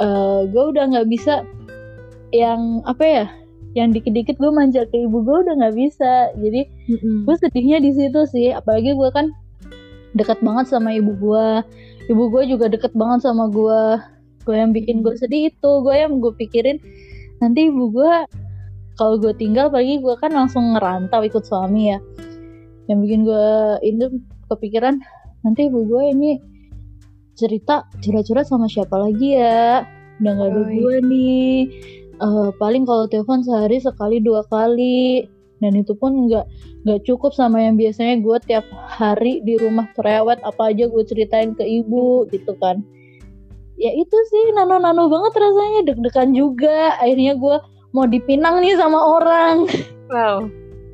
uh, 0.00 0.40
eh, 0.40 0.40
gue 0.48 0.64
udah 0.72 0.84
nggak 0.88 1.08
bisa 1.12 1.44
yang 2.32 2.80
apa 2.88 3.04
ya 3.04 3.26
yang 3.72 3.88
dikit-dikit 3.92 4.36
gue 4.36 4.52
manja 4.52 4.84
ke 4.84 5.08
ibu 5.08 5.24
gue 5.24 5.36
udah 5.48 5.54
nggak 5.56 5.76
bisa. 5.76 6.32
Jadi 6.36 6.68
mm 6.68 6.96
-hmm. 6.96 7.18
gue 7.24 7.36
sedihnya 7.40 7.78
di 7.80 7.90
situ 7.96 8.20
sih. 8.28 8.52
Apalagi 8.52 8.92
gue 8.92 9.10
kan 9.12 9.32
dekat 10.12 10.44
banget 10.44 10.68
sama 10.68 10.92
ibu 10.92 11.16
gue 11.16 11.46
ibu 12.12 12.24
gue 12.28 12.42
juga 12.52 12.68
deket 12.68 12.92
banget 12.92 13.24
sama 13.24 13.48
gue 13.48 13.80
gue 14.44 14.56
yang 14.56 14.76
bikin 14.76 15.00
gue 15.00 15.16
sedih 15.16 15.48
itu. 15.48 15.70
Gue 15.80 15.94
yang 15.96 16.20
gue 16.20 16.32
pikirin 16.36 16.76
nanti 17.40 17.72
ibu 17.72 17.88
gue 17.88 18.12
kalau 19.00 19.16
gue 19.16 19.32
tinggal 19.40 19.72
pagi 19.72 19.98
gue 19.98 20.14
kan 20.20 20.36
langsung 20.36 20.76
ngerantau 20.76 21.24
ikut 21.24 21.44
suami 21.48 21.96
ya. 21.96 21.98
Yang 22.92 22.98
bikin 23.08 23.20
gue 23.24 23.48
itu 23.88 24.04
kepikiran 24.52 25.00
nanti 25.48 25.72
ibu 25.72 25.80
gue 25.88 26.12
ini 26.12 26.30
cerita 27.32 27.88
curhat-curhat 28.04 28.44
sama 28.44 28.68
siapa 28.68 29.00
lagi 29.00 29.40
ya? 29.40 29.88
Udah 30.20 30.32
gak 30.38 30.48
ada 30.54 30.62
gue 30.68 30.96
nih 31.08 31.56
uh, 32.22 32.54
paling 32.56 32.86
kalau 32.86 33.10
telepon 33.10 33.42
sehari 33.42 33.82
sekali 33.82 34.22
dua 34.22 34.46
kali. 34.46 35.26
Dan 35.62 35.78
itu 35.78 35.94
pun 35.94 36.26
nggak 36.26 36.42
nggak 36.82 37.00
cukup 37.06 37.30
sama 37.30 37.62
yang 37.62 37.78
biasanya 37.78 38.18
gue 38.18 38.36
tiap 38.50 38.66
hari 38.90 39.38
di 39.46 39.54
rumah 39.54 39.86
cerewet 39.94 40.42
apa 40.42 40.74
aja 40.74 40.90
gue 40.90 41.02
ceritain 41.06 41.54
ke 41.54 41.62
ibu 41.62 42.26
gitu 42.34 42.54
kan. 42.58 42.82
Ya 43.78 43.94
itu 43.94 44.16
sih 44.30 44.54
nano-nano 44.58 45.06
banget 45.06 45.38
rasanya. 45.38 45.80
Deg-degan 45.86 46.34
juga. 46.34 46.98
Akhirnya 46.98 47.38
gue 47.38 47.56
mau 47.94 48.06
dipinang 48.10 48.58
nih 48.58 48.74
sama 48.74 48.98
orang. 48.98 49.70
Wow. 50.10 50.50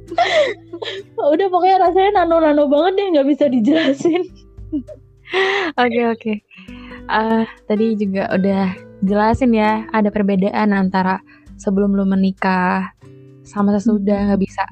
Udah 1.32 1.46
pokoknya 1.48 1.88
rasanya 1.88 2.10
nano-nano 2.24 2.68
banget 2.68 2.92
deh 2.96 3.06
nggak 3.16 3.28
bisa 3.28 3.44
dijelasin. 3.48 4.24
Oke 5.76 6.00
oke. 6.08 6.16
Okay, 6.16 6.36
uh, 7.12 7.44
tadi 7.68 8.00
juga 8.00 8.32
udah 8.32 8.87
jelasin 9.04 9.54
ya 9.54 9.86
ada 9.94 10.08
perbedaan 10.10 10.74
antara 10.74 11.22
sebelum 11.58 11.94
lu 11.94 12.06
menikah 12.06 12.94
sama 13.46 13.74
sesudah. 13.76 14.32
Nggak 14.32 14.42
bisa 14.42 14.64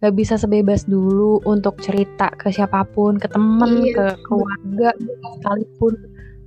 nggak 0.00 0.14
bisa 0.16 0.34
sebebas 0.40 0.88
dulu 0.88 1.44
untuk 1.44 1.76
cerita 1.84 2.32
ke 2.32 2.48
siapa 2.48 2.88
pun 2.88 3.20
ke 3.20 3.28
temen 3.28 3.84
iya. 3.84 3.94
ke 3.94 4.06
keluarga 4.24 4.90
sekalipun. 5.38 5.94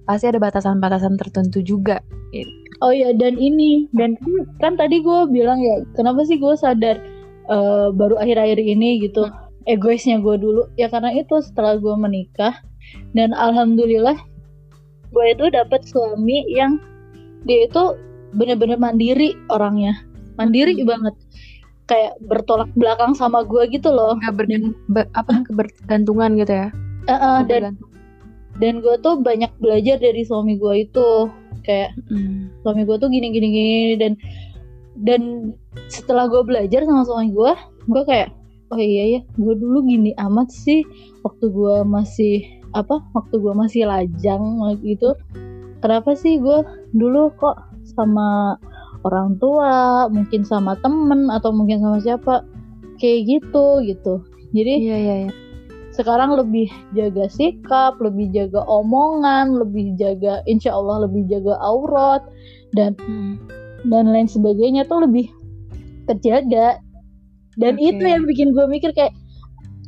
Pasti 0.04 0.26
ada 0.28 0.40
batasan-batasan 0.42 1.16
tertentu 1.16 1.64
juga 1.64 2.04
oh 2.84 2.92
ya 2.92 3.16
dan 3.16 3.40
ini 3.40 3.88
dan 3.96 4.20
kan 4.60 4.76
tadi 4.76 5.00
gue 5.00 5.20
bilang 5.32 5.64
ya 5.64 5.86
kenapa 5.96 6.28
sih 6.28 6.36
gue 6.36 6.52
sadar 6.60 7.00
uh, 7.48 7.94
baru 7.96 8.20
akhir-akhir 8.20 8.60
ini 8.60 9.08
gitu 9.08 9.24
hmm. 9.24 9.72
egoisnya 9.72 10.20
gue 10.20 10.36
dulu? 10.36 10.68
Ya 10.76 10.92
karena 10.92 11.16
itu 11.16 11.40
setelah 11.40 11.80
gue 11.80 11.96
menikah 11.96 12.60
dan 13.16 13.32
alhamdulillah 13.32 14.20
gue 15.14 15.26
itu 15.32 15.46
dapat 15.54 15.88
suami 15.88 16.44
yang 16.52 16.82
dia 17.44 17.68
itu 17.68 17.84
bener-bener 18.34 18.80
mandiri 18.80 19.38
orangnya. 19.52 19.94
Mandiri 20.40 20.76
hmm. 20.78 20.88
banget. 20.88 21.16
Kayak 21.84 22.14
bertolak 22.24 22.72
belakang 22.80 23.14
sama 23.14 23.44
gue 23.44 23.68
gitu 23.70 23.92
loh. 23.92 24.16
Nggak 24.18 24.34
ber, 24.40 24.46
be, 24.90 25.02
apa 25.14 25.44
kebergantungan 25.48 26.40
gitu 26.40 26.54
ya? 26.54 26.68
Uh, 27.08 27.14
uh, 27.14 27.40
dan 27.44 27.76
dan 28.62 28.80
gue 28.80 28.96
tuh 29.04 29.20
banyak 29.20 29.52
belajar 29.60 30.00
dari 30.00 30.24
suami 30.24 30.56
gue 30.56 30.88
itu. 30.88 31.28
Kayak 31.64 31.96
mm. 32.12 32.64
suami 32.64 32.84
gue 32.88 32.98
tuh 33.00 33.10
gini 33.12 33.28
gini 33.32 33.48
gini 33.52 33.96
dan 34.00 34.14
dan 35.00 35.52
setelah 35.90 36.30
gue 36.30 36.44
belajar 36.46 36.86
sama 36.86 37.02
suami 37.08 37.34
gue 37.34 37.54
gue 37.90 38.04
kayak 38.06 38.30
oh 38.70 38.80
iya 38.80 39.20
ya 39.20 39.22
gue 39.38 39.56
dulu 39.58 39.86
gini 39.86 40.14
amat 40.18 40.54
sih 40.54 40.86
waktu 41.26 41.50
gue 41.50 41.82
masih 41.86 42.46
apa 42.74 43.02
waktu 43.14 43.38
gue 43.42 43.54
masih 43.54 43.90
lajang 43.90 44.44
gitu 44.86 45.14
kenapa 45.84 46.16
sih 46.16 46.40
gue 46.40 46.64
dulu 46.96 47.28
kok 47.36 47.60
sama 47.84 48.56
orang 49.04 49.36
tua 49.38 50.08
mungkin 50.08 50.48
sama 50.48 50.80
temen 50.80 51.28
atau 51.28 51.52
mungkin 51.52 51.84
sama 51.84 52.00
siapa 52.00 52.48
kayak 53.04 53.28
gitu 53.28 53.84
gitu 53.84 54.24
jadi 54.56 54.74
iya, 54.80 54.98
iya, 54.98 55.16
iya. 55.28 55.32
sekarang 55.92 56.40
lebih 56.40 56.72
jaga 56.96 57.28
sikap 57.28 58.00
lebih 58.00 58.32
jaga 58.32 58.64
omongan 58.64 59.60
lebih 59.60 59.92
jaga 60.00 60.40
insya 60.48 60.72
Allah 60.72 61.04
lebih 61.04 61.28
jaga 61.28 61.60
aurat 61.60 62.24
dan 62.72 62.96
hmm. 63.04 63.44
dan 63.92 64.08
lain 64.08 64.32
sebagainya 64.32 64.88
tuh 64.88 65.04
lebih 65.04 65.28
terjaga 66.08 66.80
dan 67.60 67.76
okay. 67.76 67.92
itu 67.92 68.04
yang 68.08 68.24
bikin 68.24 68.56
gue 68.56 68.66
mikir 68.72 68.96
kayak 68.96 69.12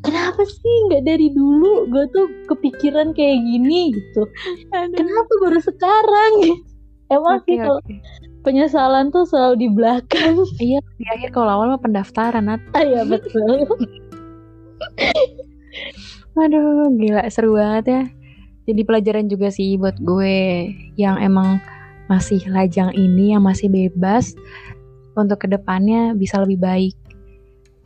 kenapa 0.06 0.42
sih 0.46 0.76
nggak 0.88 1.04
dari 1.04 1.28
dulu 1.34 1.90
gue 1.90 2.06
tuh 2.14 2.26
kepikiran 2.48 3.12
kayak 3.18 3.42
gini 3.42 3.92
gitu 3.98 4.24
kenapa 4.72 5.32
baru 5.42 5.60
sekarang 5.60 6.34
emang 7.16 7.42
okay, 7.42 7.46
sih 7.50 7.58
kalau 7.58 7.82
okay 7.82 8.00
penyesalan 8.46 9.10
tuh 9.10 9.26
selalu 9.26 9.66
di 9.66 9.68
belakang. 9.74 10.38
Iya, 10.62 10.80
di 11.02 11.06
akhir 11.10 11.34
kalau 11.34 11.60
awal 11.60 11.74
mah 11.74 11.82
pendaftaran, 11.82 12.46
Nat. 12.46 12.62
Ah, 12.78 12.86
iya, 12.86 13.02
betul. 13.02 13.66
Aduh, 16.46 16.94
gila 16.96 17.26
seru 17.34 17.58
banget 17.58 17.86
ya. 17.90 18.04
Jadi 18.70 18.82
pelajaran 18.86 19.26
juga 19.26 19.50
sih 19.50 19.78
buat 19.82 19.98
gue 19.98 20.70
yang 20.96 21.18
emang 21.18 21.58
masih 22.06 22.46
lajang 22.54 22.94
ini, 22.94 23.34
yang 23.34 23.42
masih 23.42 23.70
bebas 23.70 24.38
untuk 25.18 25.42
ke 25.42 25.48
depannya 25.50 26.14
bisa 26.14 26.38
lebih 26.42 26.62
baik. 26.62 26.96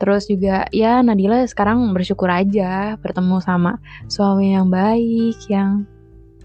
Terus 0.00 0.32
juga 0.32 0.64
ya 0.72 1.04
Nadila 1.04 1.44
sekarang 1.44 1.92
bersyukur 1.92 2.32
aja 2.32 2.96
bertemu 3.04 3.36
sama 3.44 3.76
suami 4.08 4.56
yang 4.56 4.72
baik, 4.72 5.36
yang 5.52 5.84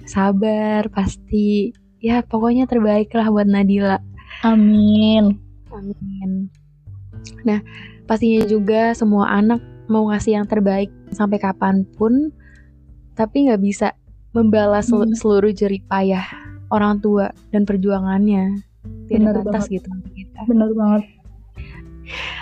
sabar 0.04 0.92
pasti 0.92 1.72
ya 2.04 2.20
pokoknya 2.22 2.68
terbaik 2.68 3.16
lah 3.16 3.32
buat 3.32 3.48
Nadila. 3.48 4.04
Amin. 4.44 5.40
Amin. 5.72 6.52
Nah, 7.48 7.64
pastinya 8.06 8.44
juga 8.44 8.92
semua 8.92 9.32
anak 9.32 9.64
mau 9.88 10.12
ngasih 10.12 10.36
yang 10.36 10.48
terbaik 10.52 10.92
sampai 11.16 11.40
kapan 11.40 11.88
pun, 11.96 12.36
tapi 13.16 13.48
nggak 13.48 13.64
bisa 13.64 13.96
membalas 14.36 14.92
hmm. 14.92 15.16
seluruh 15.16 15.56
jerih 15.56 15.80
payah 15.88 16.28
orang 16.76 17.00
tua 17.00 17.32
dan 17.56 17.64
perjuangannya. 17.64 18.60
Tidak 19.08 19.48
batas 19.48 19.72
gitu. 19.72 19.88
Bener 20.44 20.70
banget. 20.76 21.15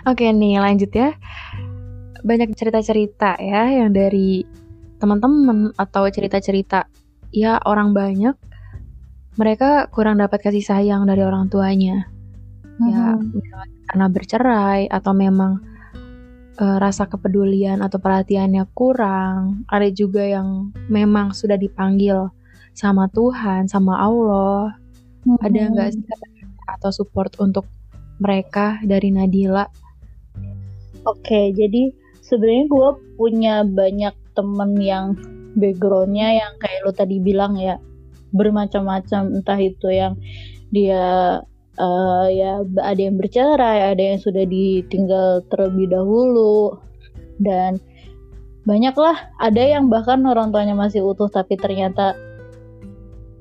Oke 0.03 0.27
nih 0.27 0.59
lanjut 0.59 0.91
ya. 0.91 1.15
Banyak 2.23 2.55
cerita-cerita 2.55 3.39
ya 3.39 3.71
yang 3.71 3.95
dari 3.95 4.43
teman-teman 4.99 5.75
atau 5.75 6.07
cerita-cerita 6.07 6.87
ya 7.35 7.59
orang 7.67 7.91
banyak 7.91 8.35
mereka 9.35 9.89
kurang 9.89 10.21
dapat 10.21 10.43
kasih 10.43 10.63
sayang 10.63 11.09
dari 11.09 11.25
orang 11.25 11.49
tuanya. 11.49 12.05
Ya, 12.83 13.15
hmm. 13.17 13.37
Ya, 13.37 13.59
karena 13.89 14.07
bercerai 14.09 14.81
atau 14.89 15.13
memang 15.13 15.61
uh, 16.57 16.77
rasa 16.77 17.09
kepedulian 17.09 17.81
atau 17.81 17.97
perhatiannya 17.97 18.65
kurang. 18.77 19.65
Ada 19.69 19.89
juga 19.89 20.21
yang 20.21 20.73
memang 20.89 21.33
sudah 21.33 21.57
dipanggil 21.57 22.29
sama 22.77 23.09
Tuhan, 23.09 23.69
sama 23.69 23.97
Allah. 23.97 24.77
Hmm. 25.25 25.39
Ada 25.41 25.59
nggak 25.71 25.89
sih 25.95 26.03
atau 26.63 26.89
support 26.91 27.33
untuk 27.41 27.65
mereka 28.21 28.77
dari 28.85 29.09
Nadila? 29.09 29.65
Oke, 31.03 31.51
jadi 31.51 31.91
sebenarnya 32.23 32.65
gue 32.71 32.89
punya 33.19 33.55
banyak 33.67 34.15
temen 34.33 34.79
yang 34.79 35.19
backgroundnya 35.59 36.39
yang 36.39 36.53
kayak 36.57 36.79
lo 36.87 36.91
tadi 36.95 37.19
bilang 37.19 37.59
ya 37.59 37.75
bermacam-macam. 38.31 39.35
Entah 39.35 39.59
itu 39.59 39.91
yang 39.91 40.15
dia 40.71 41.39
uh, 41.77 42.27
ya 42.31 42.63
ada 42.81 43.01
yang 43.01 43.19
bercerai, 43.19 43.93
ada 43.93 44.03
yang 44.15 44.19
sudah 44.23 44.47
ditinggal 44.47 45.43
terlebih 45.51 45.91
dahulu 45.91 46.79
dan 47.43 47.83
banyaklah. 48.63 49.29
Ada 49.43 49.77
yang 49.77 49.91
bahkan 49.91 50.23
orang 50.23 50.55
tuanya 50.55 50.73
masih 50.73 51.03
utuh 51.03 51.27
tapi 51.27 51.59
ternyata 51.59 52.15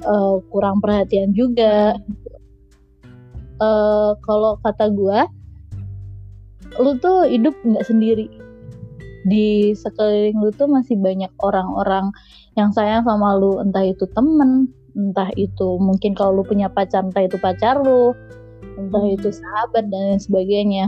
uh, 0.03 0.43
kurang 0.51 0.83
perhatian 0.83 1.31
juga. 1.31 1.97
Uh, 3.63 4.19
kalau 4.27 4.59
kata 4.59 4.91
gue 4.91 5.23
lu 6.81 6.97
tuh 7.01 7.29
hidup 7.29 7.53
nggak 7.65 7.85
sendiri. 7.87 8.27
Di 9.29 9.73
sekeliling 9.77 10.39
lu 10.41 10.51
tuh 10.55 10.67
masih 10.67 10.99
banyak 10.99 11.31
orang-orang 11.43 12.11
yang 12.59 12.71
sayang 12.73 13.05
sama 13.05 13.37
lu. 13.37 13.61
Entah 13.61 13.85
itu 13.85 14.07
temen 14.13 14.71
entah 14.93 15.33
itu 15.41 15.81
mungkin 15.81 16.13
kalau 16.13 16.41
lu 16.41 16.45
punya 16.45 16.69
pacar 16.69 17.01
entah 17.01 17.25
itu 17.25 17.41
pacar 17.41 17.81
lu 17.81 18.13
entah 18.77 19.05
itu 19.09 19.33
sahabat 19.33 19.89
dan 19.89 20.17
lain 20.17 20.21
sebagainya. 20.21 20.87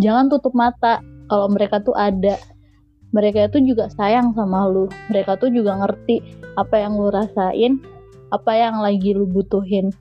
Jangan 0.00 0.32
tutup 0.32 0.56
mata 0.56 1.04
kalau 1.28 1.48
mereka 1.52 1.80
tuh 1.80 1.96
ada. 1.96 2.40
Mereka 3.12 3.52
itu 3.52 3.76
juga 3.76 3.92
sayang 3.92 4.32
sama 4.32 4.64
lu. 4.72 4.88
Mereka 5.12 5.36
tuh 5.36 5.52
juga 5.52 5.76
ngerti 5.76 6.24
apa 6.56 6.80
yang 6.80 6.96
lu 6.96 7.12
rasain 7.12 7.76
apa 8.32 8.52
yang 8.56 8.80
lagi 8.80 9.12
lu 9.12 9.28
butuhin. 9.28 9.92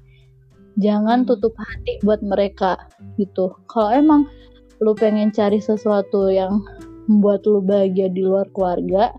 Jangan 0.80 1.28
hmm. 1.28 1.28
tutup 1.28 1.52
hati 1.60 2.00
buat 2.02 2.24
mereka 2.24 2.80
gitu. 3.20 3.52
Kalau 3.68 3.92
emang 3.92 4.32
lu 4.82 4.98
pengen 4.98 5.30
cari 5.30 5.62
sesuatu 5.62 6.34
yang 6.34 6.62
membuat 7.06 7.46
lu 7.46 7.62
bahagia 7.62 8.10
di 8.10 8.26
luar 8.26 8.50
keluarga 8.54 9.14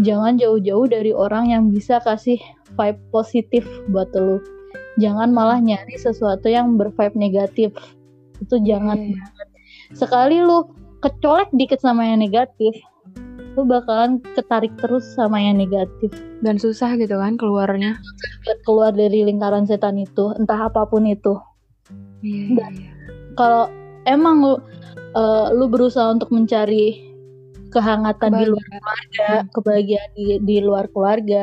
jangan 0.00 0.36
jauh-jauh 0.36 0.88
dari 0.88 1.12
orang 1.12 1.52
yang 1.52 1.62
bisa 1.72 2.00
kasih 2.04 2.40
vibe 2.76 3.00
positif 3.12 3.64
buat 3.92 4.12
lu. 4.16 4.40
Jangan 4.96 5.32
malah 5.32 5.60
nyari 5.60 5.96
sesuatu 5.96 6.48
yang 6.48 6.80
bervibe 6.80 7.16
negatif. 7.16 7.72
Itu 8.40 8.60
jangan. 8.60 9.12
Hmm. 9.12 9.20
sekali 9.94 10.42
lu 10.42 10.66
kecolek 10.98 11.46
dikit 11.54 11.78
sama 11.78 12.10
yang 12.10 12.18
negatif 12.18 12.74
lu 13.56 13.64
bakalan 13.64 14.20
ketarik 14.36 14.74
terus 14.76 15.16
sama 15.16 15.40
yang 15.40 15.56
negatif. 15.56 16.12
Dan 16.44 16.60
susah 16.60 16.92
gitu 17.00 17.16
kan 17.16 17.40
keluarnya. 17.40 17.96
Buat 18.44 18.58
keluar 18.68 18.92
dari 18.92 19.24
lingkaran 19.24 19.64
setan 19.64 19.96
itu 19.96 20.36
entah 20.36 20.68
apa 20.68 20.84
pun 20.84 21.08
itu. 21.08 21.40
Iya, 22.20 22.44
iya, 22.52 22.66
iya. 22.68 22.90
kalau 23.32 23.72
emang 24.06 24.40
lu 24.40 24.54
uh, 25.18 25.52
lu 25.52 25.66
berusaha 25.66 26.14
untuk 26.14 26.30
mencari 26.30 27.02
kehangatan 27.74 28.30
kebahagiaan. 28.32 28.40
di 28.40 28.46
luar 28.48 28.66
keluarga 28.70 29.28
kebahagiaan 29.52 30.10
di, 30.14 30.26
di 30.40 30.56
luar 30.62 30.84
keluarga. 30.94 31.42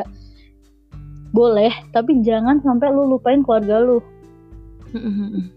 Boleh 1.36 1.73
tapi 1.91 2.23
jangan 2.23 2.63
sampai 2.63 2.89
lu 2.89 3.06
lupain 3.06 3.43
keluarga 3.43 3.84
lu. 3.84 3.99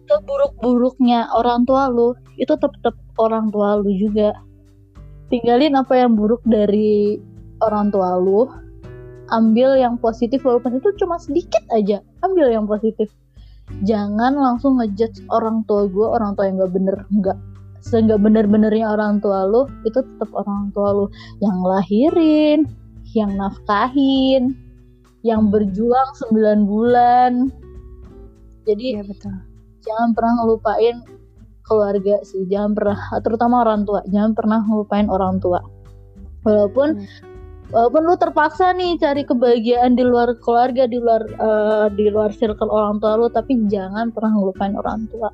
Seburuk-buruknya 0.09 1.29
orang 1.33 1.69
tua 1.69 1.89
lu 1.93 2.17
itu 2.37 2.53
tetap 2.57 2.97
orang 3.17 3.49
tua 3.55 3.79
lu 3.81 3.89
juga. 3.95 4.35
Tinggalin 5.29 5.75
apa 5.75 5.99
yang 5.99 6.15
buruk 6.15 6.41
dari 6.47 7.19
orang 7.61 7.91
tua 7.91 8.17
lu 8.21 8.47
ambil 9.35 9.75
yang 9.75 9.99
positif 9.99 10.43
walaupun 10.47 10.79
itu 10.79 10.95
cuma 11.03 11.19
sedikit 11.19 11.63
aja 11.75 11.99
ambil 12.23 12.47
yang 12.47 12.63
positif 12.71 13.11
jangan 13.83 14.33
langsung 14.39 14.79
ngejudge 14.79 15.27
orang 15.31 15.67
tua 15.67 15.91
gue 15.91 16.07
orang 16.07 16.39
tua 16.39 16.47
yang 16.47 16.57
gak 16.63 16.73
bener 16.75 16.97
nggak 17.11 17.39
seenggak 17.83 18.19
bener-benernya 18.19 18.95
orang 18.95 19.23
tua 19.23 19.47
lu 19.47 19.67
itu 19.87 20.03
tetap 20.03 20.31
orang 20.35 20.75
tua 20.75 20.91
lu 20.91 21.07
yang 21.39 21.59
lahirin 21.63 22.67
yang 23.15 23.35
nafkahin 23.39 24.59
yang 25.23 25.51
berjuang 25.51 26.11
9 26.31 26.67
bulan 26.67 27.51
jadi 28.67 28.99
ya, 28.99 29.03
betul. 29.07 29.35
jangan 29.87 30.11
pernah 30.19 30.33
ngelupain 30.43 30.97
keluarga 31.67 32.23
sih 32.27 32.47
jangan 32.51 32.75
pernah 32.75 32.99
terutama 33.23 33.63
orang 33.63 33.83
tua 33.87 34.03
jangan 34.11 34.35
pernah 34.35 34.63
ngelupain 34.67 35.07
orang 35.11 35.39
tua 35.43 35.63
walaupun 36.47 37.03
hmm. 37.03 37.36
Walaupun 37.75 38.03
lu 38.07 38.15
terpaksa 38.15 38.71
nih 38.77 38.99
cari 38.99 39.23
kebahagiaan 39.27 39.99
di 39.99 40.05
luar 40.07 40.39
keluarga 40.39 40.87
di 40.87 40.99
luar 41.03 41.23
uh, 41.39 41.87
di 41.91 42.07
luar 42.11 42.31
circle 42.31 42.71
orang 42.71 43.03
tua 43.03 43.19
lu 43.19 43.27
tapi 43.31 43.59
jangan 43.67 44.15
pernah 44.15 44.35
ngelupain 44.35 44.75
orang 44.79 45.11
tua. 45.11 45.31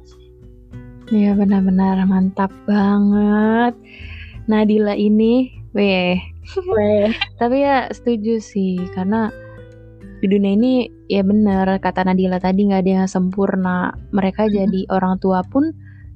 Iya 1.12 1.36
benar-benar. 1.36 2.00
Mantap 2.08 2.48
banget. 2.64 3.76
Nadila 4.48 4.96
ini 4.96 5.52
weh. 5.76 6.16
Weh. 6.72 7.12
Tapi 7.40 7.56
ya 7.60 7.92
setuju 7.92 8.40
sih. 8.40 8.80
Karena 8.96 9.28
di 10.24 10.26
dunia 10.30 10.54
ini 10.56 10.72
ya 11.10 11.20
benar 11.26 11.68
kata 11.82 12.06
Nadila 12.08 12.40
tadi 12.40 12.64
nggak 12.64 12.82
ada 12.86 12.92
yang 13.04 13.08
sempurna. 13.10 13.92
Mereka 14.16 14.48
hmm. 14.48 14.52
jadi 14.56 14.80
orang 14.88 15.20
tua 15.20 15.44
pun 15.44 15.68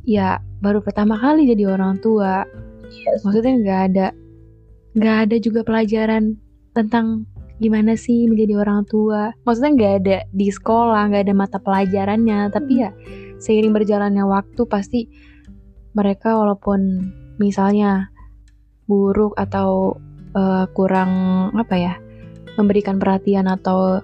ya 0.09 0.41
baru 0.65 0.81
pertama 0.81 1.21
kali 1.21 1.45
jadi 1.45 1.77
orang 1.77 2.01
tua. 2.01 2.49
Yes. 2.87 3.27
maksudnya 3.27 3.55
nggak 3.67 3.83
ada 3.91 4.07
nggak 4.97 5.17
ada 5.29 5.37
juga 5.37 5.61
pelajaran 5.61 6.41
tentang 6.73 7.29
gimana 7.57 7.97
sih 7.97 8.29
menjadi 8.29 8.61
orang 8.61 8.85
tua 8.85 9.33
maksudnya 9.49 9.73
nggak 9.77 9.95
ada 10.05 10.17
di 10.33 10.49
sekolah 10.53 11.09
nggak 11.09 11.25
ada 11.29 11.35
mata 11.37 11.59
pelajarannya 11.61 12.53
tapi 12.53 12.73
hmm. 12.77 12.83
ya 12.85 12.91
seiring 13.41 13.73
berjalannya 13.73 14.25
waktu 14.25 14.63
pasti 14.69 15.09
mereka 15.97 16.37
walaupun 16.37 17.13
misalnya 17.41 18.13
buruk 18.85 19.33
atau 19.41 19.97
uh, 20.37 20.65
kurang 20.77 21.13
apa 21.57 21.77
ya 21.77 21.95
memberikan 22.61 23.01
perhatian 23.01 23.49
atau 23.49 24.01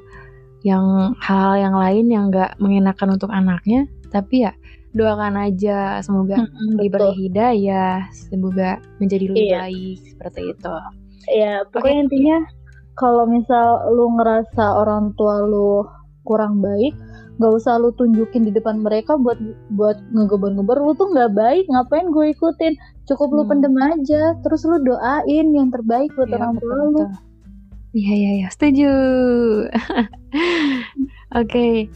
yang 0.64 1.16
hal 1.20 1.56
yang 1.60 1.76
lain 1.76 2.06
yang 2.08 2.24
nggak 2.32 2.56
mengenakan 2.56 3.16
untuk 3.16 3.28
anaknya 3.32 3.84
tapi 4.08 4.48
ya 4.48 4.52
doakan 4.92 5.34
aja 5.40 6.00
semoga 6.04 6.44
hmm, 6.44 6.76
diberi 6.76 7.10
hidayah 7.26 8.08
semoga 8.12 8.76
menjadi 9.00 9.24
lebih 9.32 9.46
iya. 9.48 9.58
baik 9.64 9.98
seperti 10.04 10.40
itu 10.52 10.74
ya 11.32 11.54
pokoknya 11.72 11.96
okay. 11.96 12.04
intinya 12.08 12.38
kalau 13.00 13.24
misal 13.24 13.88
lu 13.88 14.12
ngerasa 14.20 14.64
orang 14.84 15.16
tua 15.16 15.40
lu 15.48 15.88
kurang 16.28 16.60
baik 16.60 16.92
nggak 17.40 17.52
usah 17.58 17.80
lu 17.80 17.90
tunjukin 17.96 18.44
di 18.44 18.52
depan 18.52 18.84
mereka 18.84 19.16
buat 19.16 19.40
buat 19.72 19.96
ngegeber-geber 20.12 20.78
lu 20.78 20.92
tuh 20.94 21.08
nggak 21.10 21.32
baik 21.32 21.64
ngapain 21.72 22.12
gue 22.12 22.36
ikutin 22.36 22.76
cukup 23.08 23.32
lu 23.32 23.42
hmm. 23.42 23.50
pendem 23.50 23.74
aja 23.80 24.36
terus 24.44 24.62
lu 24.68 24.76
doain 24.84 25.46
yang 25.50 25.72
terbaik 25.72 26.12
buat 26.14 26.28
ya, 26.28 26.36
orang 26.38 26.60
tua 26.60 26.74
lu 26.76 27.02
iya 27.96 28.12
iya 28.12 28.30
iya 28.44 28.48
setuju 28.52 28.92
oke 31.40 31.48
okay. 31.48 31.88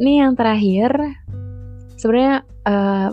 ini 0.00 0.24
yang 0.24 0.32
terakhir 0.34 0.90
sebenarnya 1.98 2.46
uh, 2.64 3.10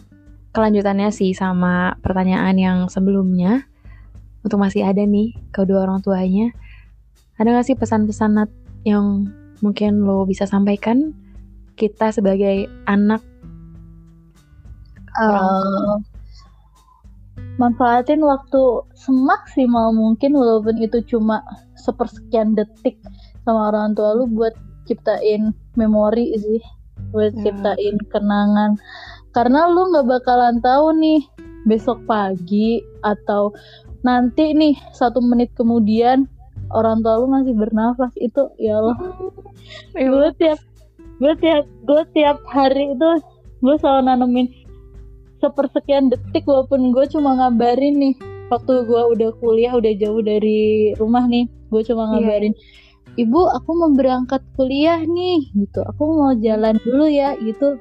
kelanjutannya 0.55 1.09
sih 1.11 1.35
sama 1.35 1.97
pertanyaan 1.99 2.55
yang 2.55 2.77
sebelumnya. 2.87 3.67
Untuk 4.45 4.61
masih 4.61 4.85
ada 4.85 5.01
nih 5.01 5.33
kedua 5.49 5.89
orang 5.89 6.05
tuanya. 6.05 6.53
Ada 7.41 7.49
gak 7.49 7.65
sih 7.65 7.75
pesan-pesan 7.75 8.45
yang 8.85 9.27
mungkin 9.59 10.05
lo 10.05 10.23
bisa 10.29 10.45
sampaikan 10.45 11.17
kita 11.75 12.13
sebagai 12.13 12.69
anak? 12.85 13.25
Uh, 15.17 15.97
manfaatin 17.55 18.21
waktu 18.21 18.83
semaksimal 18.93 19.95
mungkin 19.95 20.35
walaupun 20.35 20.75
itu 20.77 20.99
cuma 21.07 21.39
sepersekian 21.79 22.55
detik 22.55 22.99
sama 23.47 23.71
orang 23.71 23.95
tua 23.95 24.11
lu 24.19 24.27
buat 24.27 24.51
ciptain 24.85 25.55
memori 25.79 26.35
sih 26.35 26.61
buat 27.15 27.31
ya. 27.31 27.47
ciptain 27.47 27.95
kenangan. 28.11 28.75
Karena 29.31 29.71
lu 29.71 29.91
nggak 29.91 30.07
bakalan 30.07 30.59
tahu 30.59 30.91
nih 30.99 31.23
besok 31.63 32.03
pagi 32.03 32.83
atau 33.01 33.55
nanti 34.03 34.51
nih 34.51 34.75
satu 34.93 35.23
menit 35.23 35.49
kemudian 35.55 36.27
orang 36.75 36.99
tua 36.99 37.23
lu 37.23 37.31
masih 37.31 37.55
bernafas. 37.55 38.11
Itu 38.19 38.51
ya 38.59 38.83
Allah. 38.83 38.99
Gue 39.95 40.29
tiap 40.35 40.59
gue 41.15 41.33
tiap 41.39 41.63
gue 41.87 42.01
tiap 42.11 42.43
hari 42.51 42.91
itu 42.91 43.09
gue 43.63 43.75
selalu 43.79 44.01
nanemin 44.03 44.47
sepersekian 45.39 46.11
detik 46.11 46.43
walaupun 46.43 46.91
gue 46.91 47.07
cuma 47.07 47.39
ngabarin 47.39 47.95
nih. 47.95 48.15
Waktu 48.51 48.85
gue 48.85 49.01
udah 49.17 49.29
kuliah 49.41 49.73
udah 49.73 49.93
jauh 49.97 50.21
dari 50.21 50.93
rumah 50.99 51.25
nih 51.25 51.49
gue 51.71 51.81
cuma 51.81 52.05
iya. 52.05 52.11
ngabarin. 52.19 52.53
yeah 52.53 52.83
ibu 53.15 53.47
aku 53.51 53.69
mau 53.75 53.91
berangkat 53.95 54.43
kuliah 54.59 54.99
nih 55.03 55.47
gitu. 55.55 55.83
Aku 55.95 56.03
mau 56.15 56.31
jalan 56.35 56.75
dulu 56.83 57.07
ya 57.07 57.35
gitu. 57.39 57.79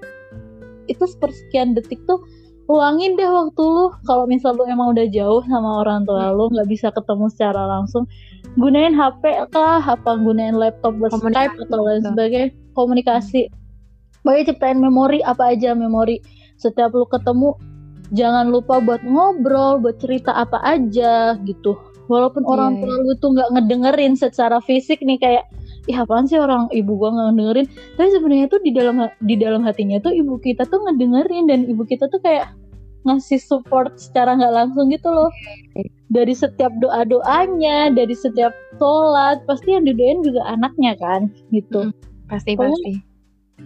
Itu 0.87 1.05
sepersekian 1.07 1.75
detik 1.75 2.03
tuh 2.07 2.23
luangin 2.71 3.19
deh 3.19 3.27
waktu 3.29 3.63
lu. 3.63 3.93
Kalau 4.07 4.25
misal 4.31 4.55
lu 4.55 4.65
emang 4.67 4.95
udah 4.95 5.07
jauh 5.11 5.43
sama 5.47 5.85
orang 5.85 6.07
tua 6.07 6.31
lu 6.31 6.51
nggak 6.51 6.69
bisa 6.71 6.89
ketemu 6.95 7.27
secara 7.31 7.63
langsung 7.67 8.07
gunain 8.55 8.95
HP 8.95 9.51
kah? 9.51 9.83
Apa 9.83 10.17
gunain 10.19 10.55
laptop 10.55 10.97
buat 10.97 11.11
Skype 11.13 11.59
atau 11.69 11.83
lain 11.83 12.03
sebagainya? 12.03 12.51
Komunikasi. 12.75 13.51
Pokoknya 14.25 14.55
ciptain 14.55 14.81
memori 14.81 15.21
apa 15.21 15.53
aja 15.53 15.77
memori. 15.77 16.23
Setiap 16.57 16.95
lu 16.97 17.05
ketemu 17.11 17.59
jangan 18.15 18.49
lupa 18.49 18.79
buat 18.79 19.03
ngobrol 19.03 19.83
buat 19.83 19.99
cerita 19.99 20.33
apa 20.33 20.61
aja 20.63 21.35
gitu 21.43 21.75
walaupun 22.11 22.43
yeah, 22.45 22.53
orang 22.53 22.73
iya. 22.77 22.81
tua 22.85 22.95
lu 23.01 23.13
tuh 23.19 23.31
nggak 23.35 23.51
ngedengerin 23.55 24.13
secara 24.17 24.59
fisik 24.65 25.01
nih 25.01 25.19
kayak 25.21 25.45
Ih 25.85 26.01
apaan 26.01 26.25
sih 26.25 26.41
orang 26.41 26.73
ibu 26.73 26.97
gua 26.97 27.13
nggak 27.13 27.27
ngedengerin? 27.29 27.67
Tapi 28.01 28.09
sebenarnya 28.09 28.47
tuh 28.49 28.61
di 28.65 28.73
dalam 28.73 28.97
di 29.21 29.35
dalam 29.37 29.61
hatinya 29.69 30.01
tuh 30.01 30.17
ibu 30.17 30.41
kita 30.41 30.65
tuh 30.65 30.81
ngedengerin 30.81 31.45
dan 31.45 31.69
ibu 31.69 31.85
kita 31.85 32.09
tuh 32.09 32.25
kayak 32.25 32.49
ngasih 33.05 33.37
support 33.37 33.93
secara 34.01 34.33
nggak 34.33 34.49
langsung 34.49 34.89
gitu 34.89 35.13
loh. 35.13 35.29
Dari 36.09 36.33
setiap 36.33 36.73
doa 36.81 37.05
doanya 37.05 37.93
dari 37.93 38.17
setiap 38.17 38.57
sholat 38.81 39.45
pasti 39.45 39.77
yang 39.77 39.85
didoain 39.85 40.25
juga 40.25 40.57
anaknya 40.57 40.97
kan 40.97 41.29
gitu. 41.53 41.93
Hmm, 41.93 42.33
pasti 42.33 42.57
Pokoknya- 42.57 42.81
pasti. 42.81 42.93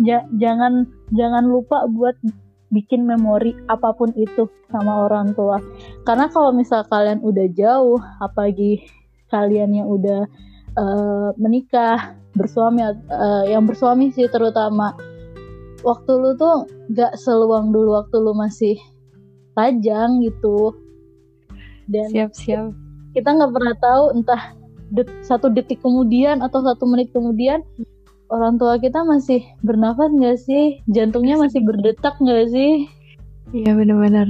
Ja- 0.02 0.28
jangan 0.42 0.90
jangan 1.14 1.46
lupa 1.46 1.86
buat 1.86 2.18
bikin 2.68 3.08
memori 3.08 3.56
apa 3.68 3.92
pun 3.96 4.12
itu 4.16 4.48
sama 4.68 5.08
orang 5.08 5.32
tua. 5.32 5.60
Karena 6.04 6.28
kalau 6.28 6.52
misal 6.52 6.84
kalian 6.88 7.20
udah 7.24 7.46
jauh, 7.56 8.00
apalagi 8.20 8.84
kalian 9.32 9.72
yang 9.72 9.88
udah 9.88 10.28
eh, 10.78 11.30
menikah, 11.40 12.14
bersuami, 12.36 12.84
eh, 12.86 13.44
yang 13.50 13.66
bersuami 13.66 14.14
sih 14.14 14.28
terutama, 14.30 14.94
waktu 15.82 16.12
lu 16.12 16.36
tuh 16.38 16.68
gak 16.92 17.16
seluang 17.18 17.72
dulu 17.74 17.98
waktu 17.98 18.16
lu 18.20 18.32
masih 18.36 18.76
lajang 19.56 20.22
gitu. 20.22 20.76
Dan 21.88 22.12
siap 22.12 22.30
siap 22.36 22.88
kita 23.18 23.34
nggak 23.34 23.52
pernah 23.52 23.74
tahu 23.82 24.04
entah 24.14 24.42
det- 24.92 25.10
satu 25.24 25.50
detik 25.52 25.80
kemudian 25.82 26.40
atau 26.44 26.62
satu 26.62 26.86
menit 26.86 27.10
kemudian 27.12 27.64
orang 28.28 28.56
tua 28.56 28.76
kita 28.76 29.00
masih 29.02 29.40
bernafas 29.60 30.10
nggak 30.10 30.38
sih 30.38 30.64
jantungnya 30.86 31.36
masih 31.36 31.60
berdetak 31.62 32.14
nggak 32.18 32.48
sih 32.48 32.84
Iya 33.48 33.72
benar-benar. 33.72 34.28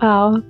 Wow. 0.00 0.40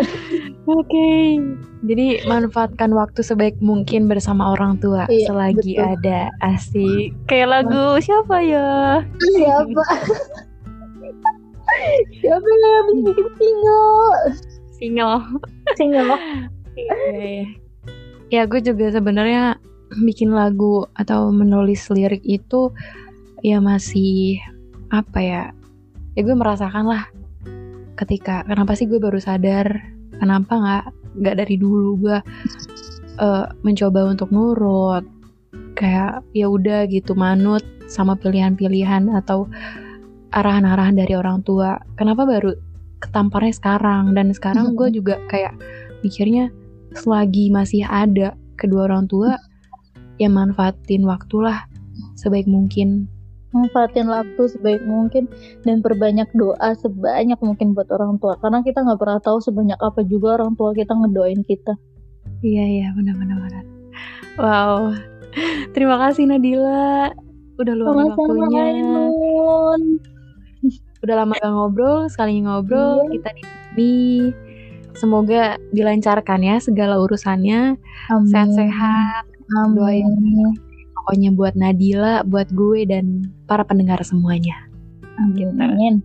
Oke. 0.80 1.36
Jadi 1.84 2.24
manfaatkan 2.24 2.88
waktu 2.96 3.20
sebaik 3.20 3.60
mungkin 3.60 4.08
bersama 4.08 4.56
orang 4.56 4.80
tua 4.80 5.04
Iya, 5.12 5.28
selagi 5.28 5.76
betul. 5.76 5.92
ada. 5.92 6.20
Asik. 6.40 7.12
Kayak 7.28 7.48
lagu 7.52 8.00
siapa 8.00 8.40
ya? 8.40 9.04
siapa 9.20 9.82
siapa 12.16 12.46
yang 12.48 12.72
habis 12.80 12.98
bikin 13.04 13.28
single 13.36 14.08
Single. 14.72 15.20
single 15.76 16.16
Iya, 16.74 16.94
iya. 17.12 17.44
Ya 18.32 18.42
gue 18.48 18.58
juga 18.58 18.88
sebenarnya 18.88 19.60
bikin 20.02 20.34
lagu 20.34 20.88
atau 20.98 21.30
menulis 21.30 21.86
lirik 21.92 22.22
itu 22.26 22.74
ya 23.44 23.62
masih 23.62 24.40
apa 24.90 25.18
ya? 25.20 25.42
Ya 26.14 26.20
gue 26.22 26.34
merasakan 26.34 26.86
lah 26.86 27.04
ketika 27.94 28.42
kenapa 28.46 28.74
sih 28.74 28.90
gue 28.90 28.98
baru 28.98 29.22
sadar 29.22 29.70
kenapa 30.18 30.52
nggak 30.54 30.84
nggak 31.22 31.36
dari 31.38 31.56
dulu 31.58 31.90
gue 32.02 32.18
eh, 33.22 33.46
mencoba 33.62 34.10
untuk 34.10 34.34
nurut 34.34 35.06
kayak 35.78 36.22
ya 36.34 36.46
udah 36.50 36.86
gitu 36.90 37.14
manut 37.14 37.62
sama 37.86 38.18
pilihan-pilihan 38.18 39.10
atau 39.14 39.46
arahan-arahan 40.34 40.98
dari 40.98 41.14
orang 41.14 41.42
tua 41.46 41.78
kenapa 41.94 42.26
baru 42.26 42.54
ketamparnya 43.02 43.54
sekarang 43.54 44.16
dan 44.16 44.34
sekarang 44.34 44.74
gue 44.74 44.88
juga 44.90 45.20
kayak 45.30 45.54
mikirnya 46.02 46.50
selagi 46.94 47.50
masih 47.50 47.86
ada 47.86 48.34
kedua 48.58 48.86
orang 48.90 49.06
tua 49.10 49.38
ya 50.18 50.28
manfaatin 50.30 51.02
waktulah 51.06 51.66
sebaik 52.14 52.46
mungkin. 52.46 53.06
Manfaatin 53.54 54.10
waktu 54.10 54.42
sebaik 54.50 54.82
mungkin 54.82 55.30
dan 55.62 55.78
perbanyak 55.78 56.26
doa 56.34 56.74
sebanyak 56.74 57.38
mungkin 57.38 57.70
buat 57.70 57.86
orang 57.94 58.18
tua. 58.18 58.34
Karena 58.42 58.66
kita 58.66 58.82
nggak 58.82 58.98
pernah 58.98 59.20
tahu 59.22 59.38
sebanyak 59.38 59.78
apa 59.78 60.02
juga 60.02 60.42
orang 60.42 60.58
tua 60.58 60.74
kita 60.74 60.90
ngedoain 60.90 61.46
kita. 61.46 61.78
Iya 62.42 62.64
iya 62.66 62.88
benar-benar 62.98 63.38
benar. 63.40 63.64
wow. 64.42 64.90
Terima 65.74 65.98
kasih 66.02 66.30
Nadila. 66.30 67.14
Udah 67.58 67.74
luangin 67.78 68.10
sama-sama 68.14 68.50
waktunya. 68.50 68.66
Udah 71.04 71.14
lama 71.20 71.36
gak 71.36 71.52
ngobrol 71.52 72.08
sekali 72.08 72.40
ngobrol 72.42 73.04
Iya. 73.06 73.20
kita 73.20 73.30
di 73.36 73.42
sini 73.44 73.94
semoga 74.96 75.60
dilancarkan 75.70 76.40
ya 76.42 76.56
segala 76.58 76.98
urusannya. 77.02 77.76
Sehat-sehat 78.30 79.33
Amin. 79.60 79.76
Doain. 79.76 80.08
pokoknya 80.94 81.30
buat 81.36 81.54
Nadila 81.58 82.24
buat 82.24 82.48
gue 82.52 82.88
dan 82.88 83.28
para 83.44 83.60
pendengar 83.66 84.00
semuanya 84.00 84.56
Amin. 85.20 85.52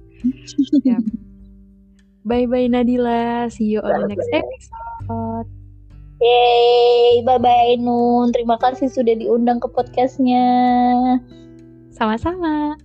bye 2.28 2.46
bye 2.46 2.68
Nadila 2.68 3.48
see 3.48 3.72
you 3.72 3.80
on 3.80 4.06
the 4.06 4.16
next 4.16 4.30
episode 4.34 5.48
Yeay, 6.20 7.24
bye 7.24 7.40
bye 7.40 7.80
Ainun. 7.80 8.36
Terima 8.36 8.60
kasih 8.60 8.92
sudah 8.92 9.16
diundang 9.16 9.64
ke 9.64 9.72
podcastnya. 9.72 10.44
sama-sama 11.96 12.76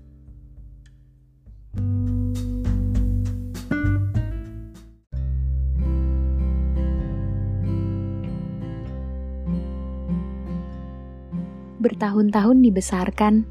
Bertahun-tahun 11.84 12.64
dibesarkan, 12.64 13.44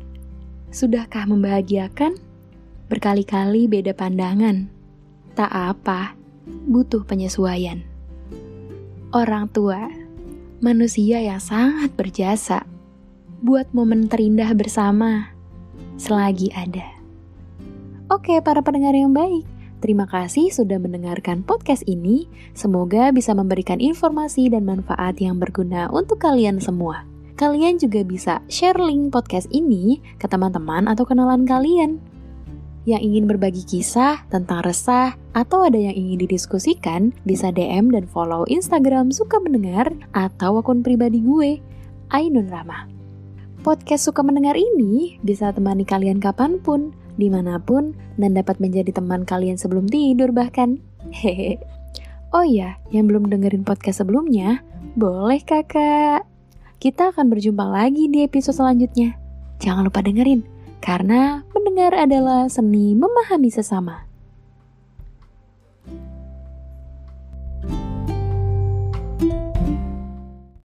sudahkah 0.74 1.30
membahagiakan? 1.30 2.18
Berkali-kali 2.90 3.70
beda 3.70 3.94
pandangan, 3.94 4.74
tak 5.38 5.54
apa, 5.54 6.18
butuh 6.66 7.06
penyesuaian. 7.06 7.86
Orang 9.14 9.54
tua, 9.54 9.86
manusia 10.66 11.22
yang 11.22 11.38
sangat 11.38 11.94
berjasa, 11.94 12.66
buat 13.46 13.70
momen 13.70 14.10
terindah 14.10 14.50
bersama, 14.58 15.30
selagi 16.02 16.50
ada. 16.58 16.90
Oke, 18.10 18.42
para 18.42 18.66
pendengar 18.66 18.98
yang 18.98 19.14
baik, 19.14 19.46
terima 19.78 20.10
kasih 20.10 20.50
sudah 20.50 20.82
mendengarkan 20.82 21.46
podcast 21.46 21.86
ini. 21.86 22.26
Semoga 22.58 23.14
bisa 23.14 23.38
memberikan 23.38 23.78
informasi 23.78 24.50
dan 24.50 24.66
manfaat 24.66 25.22
yang 25.22 25.38
berguna 25.38 25.86
untuk 25.94 26.18
kalian 26.18 26.58
semua. 26.58 27.13
Kalian 27.34 27.82
juga 27.82 28.06
bisa 28.06 28.46
share 28.46 28.78
link 28.78 29.10
podcast 29.10 29.50
ini 29.50 29.98
ke 30.22 30.30
teman-teman 30.30 30.86
atau 30.86 31.02
kenalan 31.02 31.50
kalian. 31.50 31.98
Yang 32.86 33.02
ingin 33.10 33.26
berbagi 33.26 33.64
kisah 33.66 34.22
tentang 34.30 34.62
resah 34.62 35.18
atau 35.34 35.66
ada 35.66 35.80
yang 35.80 35.96
ingin 35.98 36.28
didiskusikan, 36.28 37.16
bisa 37.26 37.50
DM 37.50 37.90
dan 37.90 38.06
follow 38.06 38.46
Instagram 38.46 39.10
Suka 39.10 39.42
Mendengar 39.42 39.90
atau 40.14 40.62
akun 40.62 40.86
pribadi 40.86 41.24
gue, 41.26 41.58
Ainun 42.14 42.52
Rama. 42.52 42.86
Podcast 43.64 44.06
Suka 44.06 44.22
Mendengar 44.22 44.60
ini 44.60 45.18
bisa 45.24 45.50
temani 45.56 45.88
kalian 45.88 46.20
kapan 46.20 46.60
pun, 46.60 46.94
di 47.16 47.32
mana 47.32 47.58
pun, 47.58 47.96
dan 48.20 48.36
dapat 48.38 48.60
menjadi 48.60 48.94
teman 48.94 49.24
kalian 49.26 49.56
sebelum 49.56 49.90
tidur 49.90 50.30
bahkan. 50.36 50.78
Hehe. 51.10 51.58
Oh 52.36 52.46
iya, 52.46 52.78
yang 52.92 53.10
belum 53.10 53.32
dengerin 53.32 53.64
podcast 53.64 54.04
sebelumnya, 54.04 54.60
boleh 55.00 55.40
kakak. 55.42 56.33
Kita 56.84 57.16
akan 57.16 57.32
berjumpa 57.32 57.64
lagi 57.64 58.12
di 58.12 58.28
episode 58.28 58.60
selanjutnya. 58.60 59.16
Jangan 59.64 59.88
lupa 59.88 60.04
dengerin, 60.04 60.44
karena 60.84 61.40
mendengar 61.56 61.96
adalah 61.96 62.52
seni 62.52 62.92
memahami 62.92 63.48
sesama. 63.48 64.04